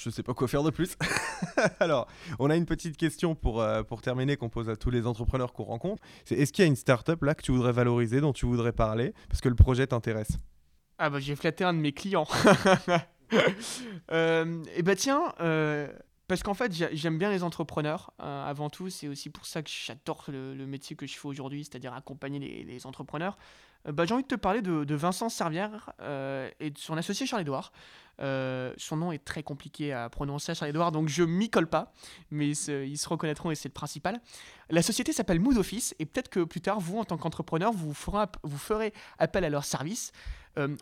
je 0.00 0.08
sais 0.10 0.22
pas 0.22 0.32
quoi 0.34 0.48
faire 0.48 0.62
de 0.62 0.70
plus. 0.70 0.96
Alors, 1.80 2.08
on 2.38 2.48
a 2.48 2.56
une 2.56 2.64
petite 2.64 2.96
question 2.96 3.34
pour, 3.34 3.60
euh, 3.60 3.82
pour 3.82 4.00
terminer 4.00 4.36
qu'on 4.36 4.48
pose 4.48 4.70
à 4.70 4.76
tous 4.76 4.90
les 4.90 5.06
entrepreneurs 5.06 5.52
qu'on 5.52 5.64
rencontre. 5.64 6.02
C'est 6.24 6.36
est-ce 6.36 6.52
qu'il 6.52 6.64
y 6.64 6.66
a 6.66 6.68
une 6.68 6.76
startup 6.76 7.22
là 7.22 7.34
que 7.34 7.42
tu 7.42 7.52
voudrais 7.52 7.72
valoriser, 7.72 8.20
dont 8.20 8.32
tu 8.32 8.46
voudrais 8.46 8.72
parler, 8.72 9.12
parce 9.28 9.40
que 9.40 9.48
le 9.48 9.54
projet 9.54 9.86
t'intéresse? 9.86 10.38
Ah 10.98 11.10
bah 11.10 11.20
j'ai 11.20 11.36
flatté 11.36 11.64
un 11.64 11.74
de 11.74 11.78
mes 11.78 11.92
clients. 11.92 12.26
Euh, 14.10 14.64
et 14.74 14.82
bah 14.82 14.96
tiens, 14.96 15.32
euh, 15.38 15.86
parce 16.26 16.42
qu'en 16.42 16.54
fait 16.54 16.74
j'a- 16.74 16.92
j'aime 16.92 17.16
bien 17.16 17.30
les 17.30 17.44
entrepreneurs 17.44 18.12
euh, 18.20 18.44
avant 18.44 18.70
tout, 18.70 18.90
c'est 18.90 19.06
aussi 19.06 19.30
pour 19.30 19.46
ça 19.46 19.62
que 19.62 19.70
j'adore 19.70 20.24
le, 20.26 20.66
métier 20.66 20.96
que 20.96 21.06
je 21.06 21.16
fais 21.16 21.28
aujourd'hui, 21.28 21.62
c'est-à-dire 21.62 21.94
accompagner 21.94 22.64
les 22.64 22.86
entrepreneurs. 22.86 23.38
Euh, 23.86 23.92
bah, 23.92 24.04
j'ai 24.04 24.14
envie 24.14 24.22
de 24.22 24.28
te 24.28 24.34
parler 24.34 24.62
de, 24.62 24.94
Vincent 24.94 25.28
Servière 25.28 25.92
euh, 26.00 26.50
et 26.60 26.70
de 26.70 26.78
son 26.78 26.96
associé 26.96 27.26
Charles-Édouard. 27.26 27.72
Euh, 28.20 28.74
son 28.76 28.98
nom 28.98 29.12
est 29.12 29.24
très 29.24 29.42
compliqué 29.42 29.94
à 29.94 30.10
prononcer 30.10 30.54
Charles-Édouard, 30.54 30.92
donc 30.92 31.08
je 31.08 31.22
m'y 31.22 31.48
colle 31.48 31.68
pas, 31.68 31.92
mais 32.30 32.48
ils 32.48 32.98
se, 32.98 33.08
reconnaîtront 33.08 33.50
et 33.50 33.54
c'est 33.54 33.70
le 33.70 33.72
principal. 33.72 34.20
La 34.68 34.82
société 34.82 35.12
s'appelle 35.12 35.40
Mood 35.40 35.56
Office 35.56 35.94
et 35.98 36.04
peut-être 36.04 36.28
que 36.28 36.44
plus 36.44 36.60
tard, 36.60 36.80
vous 36.80 36.98
en 36.98 37.04
tant 37.04 37.16
qu'entrepreneur, 37.16 37.72
vous, 37.72 37.94
ferez 37.94 38.92
appel 39.18 39.44
à 39.44 39.48
leur 39.48 39.64
service. 39.64 40.12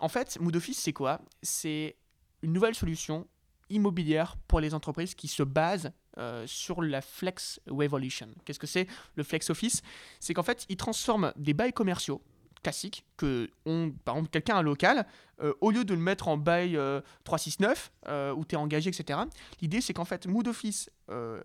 En 0.00 0.08
fait, 0.08 0.40
Mood 0.40 0.56
Office, 0.56 0.80
c'est 0.80 0.92
quoi? 0.92 1.20
C'est 1.42 1.96
une 2.42 2.52
nouvelle 2.52 2.74
solution 2.74 3.28
immobilière 3.70 4.36
pour 4.48 4.60
les 4.60 4.74
entreprises 4.74 5.14
qui 5.14 5.28
se 5.28 5.42
base 5.42 5.92
euh, 6.18 6.46
sur 6.46 6.82
la 6.82 7.00
Flex 7.00 7.60
Revolution. 7.68 8.28
Qu'est-ce 8.44 8.58
que 8.58 8.66
c'est 8.66 8.86
le 9.14 9.22
Flex 9.22 9.50
Office? 9.50 9.82
C'est 10.20 10.34
qu'en 10.34 10.42
fait, 10.42 10.66
ils 10.68 10.76
transforment 10.76 11.32
des 11.36 11.54
bails 11.54 11.72
commerciaux 11.72 12.22
classiques 12.62 13.04
que 13.16 13.50
ont, 13.66 13.92
par 14.04 14.16
exemple, 14.16 14.30
quelqu'un 14.30 14.56
un 14.56 14.62
local, 14.62 15.06
euh, 15.40 15.52
au 15.60 15.70
lieu 15.70 15.84
de 15.84 15.94
le 15.94 16.00
mettre 16.00 16.28
en 16.28 16.36
bail 16.36 16.76
euh, 16.76 17.00
369, 17.24 17.92
euh, 18.08 18.34
où 18.34 18.44
tu 18.44 18.54
es 18.54 18.58
engagé, 18.58 18.90
etc., 18.90 19.20
l'idée 19.60 19.80
c'est 19.80 19.94
qu'en 19.94 20.04
fait, 20.04 20.26
Mood 20.26 20.48
Office 20.48 20.90
euh, 21.10 21.42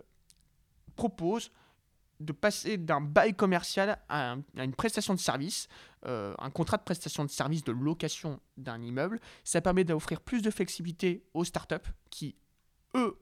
propose 0.96 1.52
de 2.20 2.32
passer 2.32 2.78
d'un 2.78 3.02
bail 3.02 3.34
commercial 3.34 4.00
à, 4.08 4.36
à 4.58 4.64
une 4.64 4.74
prestation 4.76 5.14
de 5.14 5.20
service, 5.20 5.68
euh, 6.06 6.34
un 6.40 6.50
contrat 6.50 6.78
de 6.78 6.84
prestation 6.84 7.26
de 7.26 7.30
service 7.30 7.64
de 7.64 7.72
location 7.72 8.40
d'un 8.58 8.82
immeuble. 8.82 9.20
Ça 9.44 9.62
permet 9.62 9.84
d'offrir 9.84 10.22
plus 10.22 10.42
de 10.42 10.50
flexibilité 10.50 11.26
aux 11.34 11.44
startups 11.44 11.90
qui, 12.10 12.36
eux, 12.96 13.18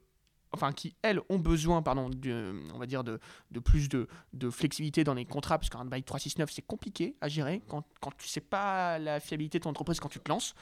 enfin 0.52 0.72
qui 0.72 0.94
elles 1.02 1.20
ont 1.28 1.38
besoin, 1.38 1.82
pardon, 1.82 2.10
de, 2.10 2.54
on 2.74 2.78
va 2.78 2.86
dire 2.86 3.04
de, 3.04 3.18
de 3.50 3.60
plus 3.60 3.88
de, 3.88 4.06
de 4.32 4.50
flexibilité 4.50 5.04
dans 5.04 5.14
les 5.14 5.24
contrats, 5.24 5.58
parce 5.58 5.70
qu'un 5.70 5.84
bail 5.84 6.02
369 6.02 6.50
c'est 6.52 6.62
compliqué 6.62 7.16
à 7.20 7.28
gérer 7.28 7.62
quand, 7.68 7.84
quand 8.00 8.12
tu 8.16 8.28
sais 8.28 8.40
pas 8.40 8.98
la 8.98 9.20
fiabilité 9.20 9.58
de 9.58 9.64
ton 9.64 9.70
entreprise 9.70 10.00
quand 10.00 10.08
tu 10.08 10.20
te 10.20 10.28
lances, 10.28 10.54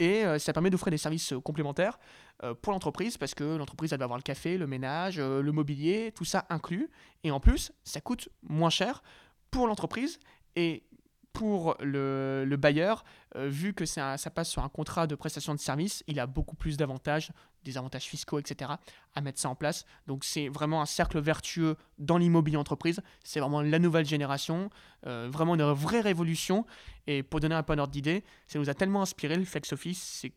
et 0.00 0.24
euh, 0.24 0.38
ça 0.38 0.52
permet 0.52 0.70
d'offrir 0.70 0.90
des 0.90 0.98
services 0.98 1.32
euh, 1.32 1.40
complémentaires 1.40 1.98
euh, 2.44 2.54
pour 2.54 2.72
l'entreprise, 2.72 3.16
parce 3.16 3.34
que 3.34 3.56
l'entreprise 3.56 3.92
elle 3.92 3.98
va 3.98 4.04
avoir 4.04 4.18
le 4.18 4.22
café, 4.22 4.58
le 4.58 4.66
ménage, 4.66 5.18
le 5.18 5.52
mobilier, 5.52 6.12
tout 6.14 6.24
ça 6.24 6.46
inclus, 6.50 6.90
et 7.24 7.30
en 7.30 7.40
plus 7.40 7.72
ça 7.84 8.00
coûte 8.00 8.28
moins 8.42 8.70
cher 8.70 9.02
pour 9.50 9.66
l'entreprise 9.66 10.20
et 10.56 10.84
pour 11.32 11.76
le, 11.80 12.44
le 12.44 12.56
bailleur, 12.56 13.04
vu 13.36 13.72
que 13.72 13.84
ça 13.84 14.16
passe 14.34 14.50
sur 14.50 14.64
un 14.64 14.68
contrat 14.68 15.06
de 15.06 15.14
prestation 15.14 15.54
de 15.54 15.60
service, 15.60 16.02
il 16.08 16.18
a 16.18 16.26
beaucoup 16.26 16.56
plus 16.56 16.76
d'avantages, 16.76 17.30
des 17.68 17.78
avantages 17.78 18.04
fiscaux, 18.04 18.38
etc., 18.38 18.72
à 19.14 19.20
mettre 19.20 19.38
ça 19.38 19.48
en 19.48 19.54
place. 19.54 19.84
Donc 20.06 20.24
c'est 20.24 20.48
vraiment 20.48 20.82
un 20.82 20.86
cercle 20.86 21.20
vertueux 21.20 21.76
dans 21.98 22.18
l'immobilier 22.18 22.56
entreprise. 22.56 23.00
C'est 23.24 23.40
vraiment 23.40 23.62
la 23.62 23.78
nouvelle 23.78 24.06
génération, 24.06 24.70
euh, 25.06 25.28
vraiment 25.30 25.54
une 25.54 25.70
vraie 25.72 26.00
révolution. 26.00 26.66
Et 27.06 27.22
pour 27.22 27.40
donner 27.40 27.54
un 27.54 27.62
peu 27.62 27.72
un 27.72 27.78
ordre 27.78 27.92
d'idée, 27.92 28.24
ça 28.46 28.58
nous 28.58 28.68
a 28.68 28.74
tellement 28.74 29.02
inspiré 29.02 29.36
le 29.36 29.44
Flex 29.44 29.72
Office, 29.72 30.02
c'est 30.02 30.32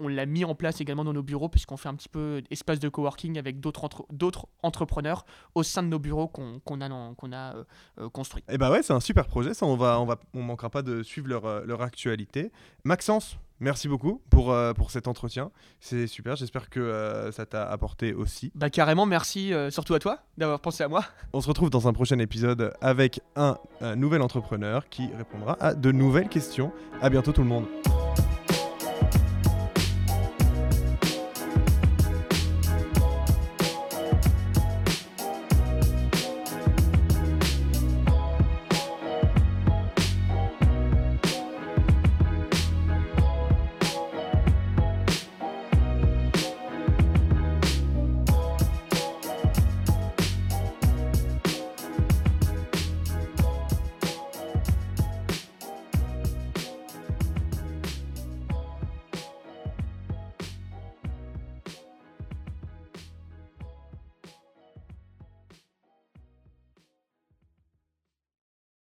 on 0.00 0.08
l'a 0.08 0.26
mis 0.26 0.44
en 0.44 0.54
place 0.54 0.80
également 0.80 1.04
dans 1.04 1.12
nos 1.12 1.22
bureaux 1.22 1.48
puisqu'on 1.48 1.76
fait 1.76 1.88
un 1.88 1.94
petit 1.94 2.08
peu 2.08 2.42
espace 2.50 2.80
de 2.80 2.88
coworking 2.88 3.38
avec 3.38 3.60
d'autres 3.60 3.84
entre- 3.84 4.06
d'autres 4.12 4.46
entrepreneurs 4.62 5.24
au 5.54 5.62
sein 5.62 5.82
de 5.82 5.88
nos 5.88 5.98
bureaux 5.98 6.28
qu'on 6.28 6.80
a, 6.80 6.88
dans- 6.88 7.14
a 7.32 7.34
euh, 7.56 7.64
euh, 8.00 8.08
construits. 8.08 8.42
Eh 8.48 8.58
bah 8.58 8.70
ouais, 8.70 8.82
c'est 8.82 8.92
un 8.92 9.00
super 9.00 9.26
projet, 9.26 9.54
ça 9.54 9.66
on 9.66 9.76
va, 9.76 10.00
on 10.00 10.04
va, 10.06 10.18
on 10.34 10.42
manquera 10.42 10.70
pas 10.70 10.82
de 10.82 11.02
suivre 11.02 11.28
leur, 11.28 11.44
euh, 11.46 11.64
leur 11.64 11.82
actualité. 11.82 12.50
Maxence, 12.84 13.38
merci 13.60 13.88
beaucoup 13.88 14.20
pour, 14.30 14.52
euh, 14.52 14.72
pour 14.72 14.90
cet 14.90 15.06
entretien, 15.08 15.50
c'est 15.80 16.06
super, 16.06 16.36
j'espère 16.36 16.68
que 16.70 16.80
euh, 16.80 17.30
ça 17.32 17.46
t'a 17.46 17.64
apporté 17.70 18.12
aussi. 18.14 18.50
Bah 18.54 18.70
carrément, 18.70 19.06
merci 19.06 19.52
euh, 19.52 19.70
surtout 19.70 19.94
à 19.94 19.98
toi 19.98 20.18
d'avoir 20.38 20.60
pensé 20.60 20.82
à 20.82 20.88
moi. 20.88 21.04
On 21.32 21.40
se 21.40 21.48
retrouve 21.48 21.70
dans 21.70 21.88
un 21.88 21.92
prochain 21.92 22.18
épisode 22.18 22.74
avec 22.80 23.20
un, 23.36 23.56
un 23.80 23.96
nouvel 23.96 24.22
entrepreneur 24.22 24.88
qui 24.88 25.08
répondra 25.16 25.56
à 25.60 25.74
de 25.74 25.92
nouvelles 25.92 26.28
questions. 26.28 26.72
À 27.00 27.10
bientôt 27.10 27.32
tout 27.32 27.42
le 27.42 27.48
monde. 27.48 27.66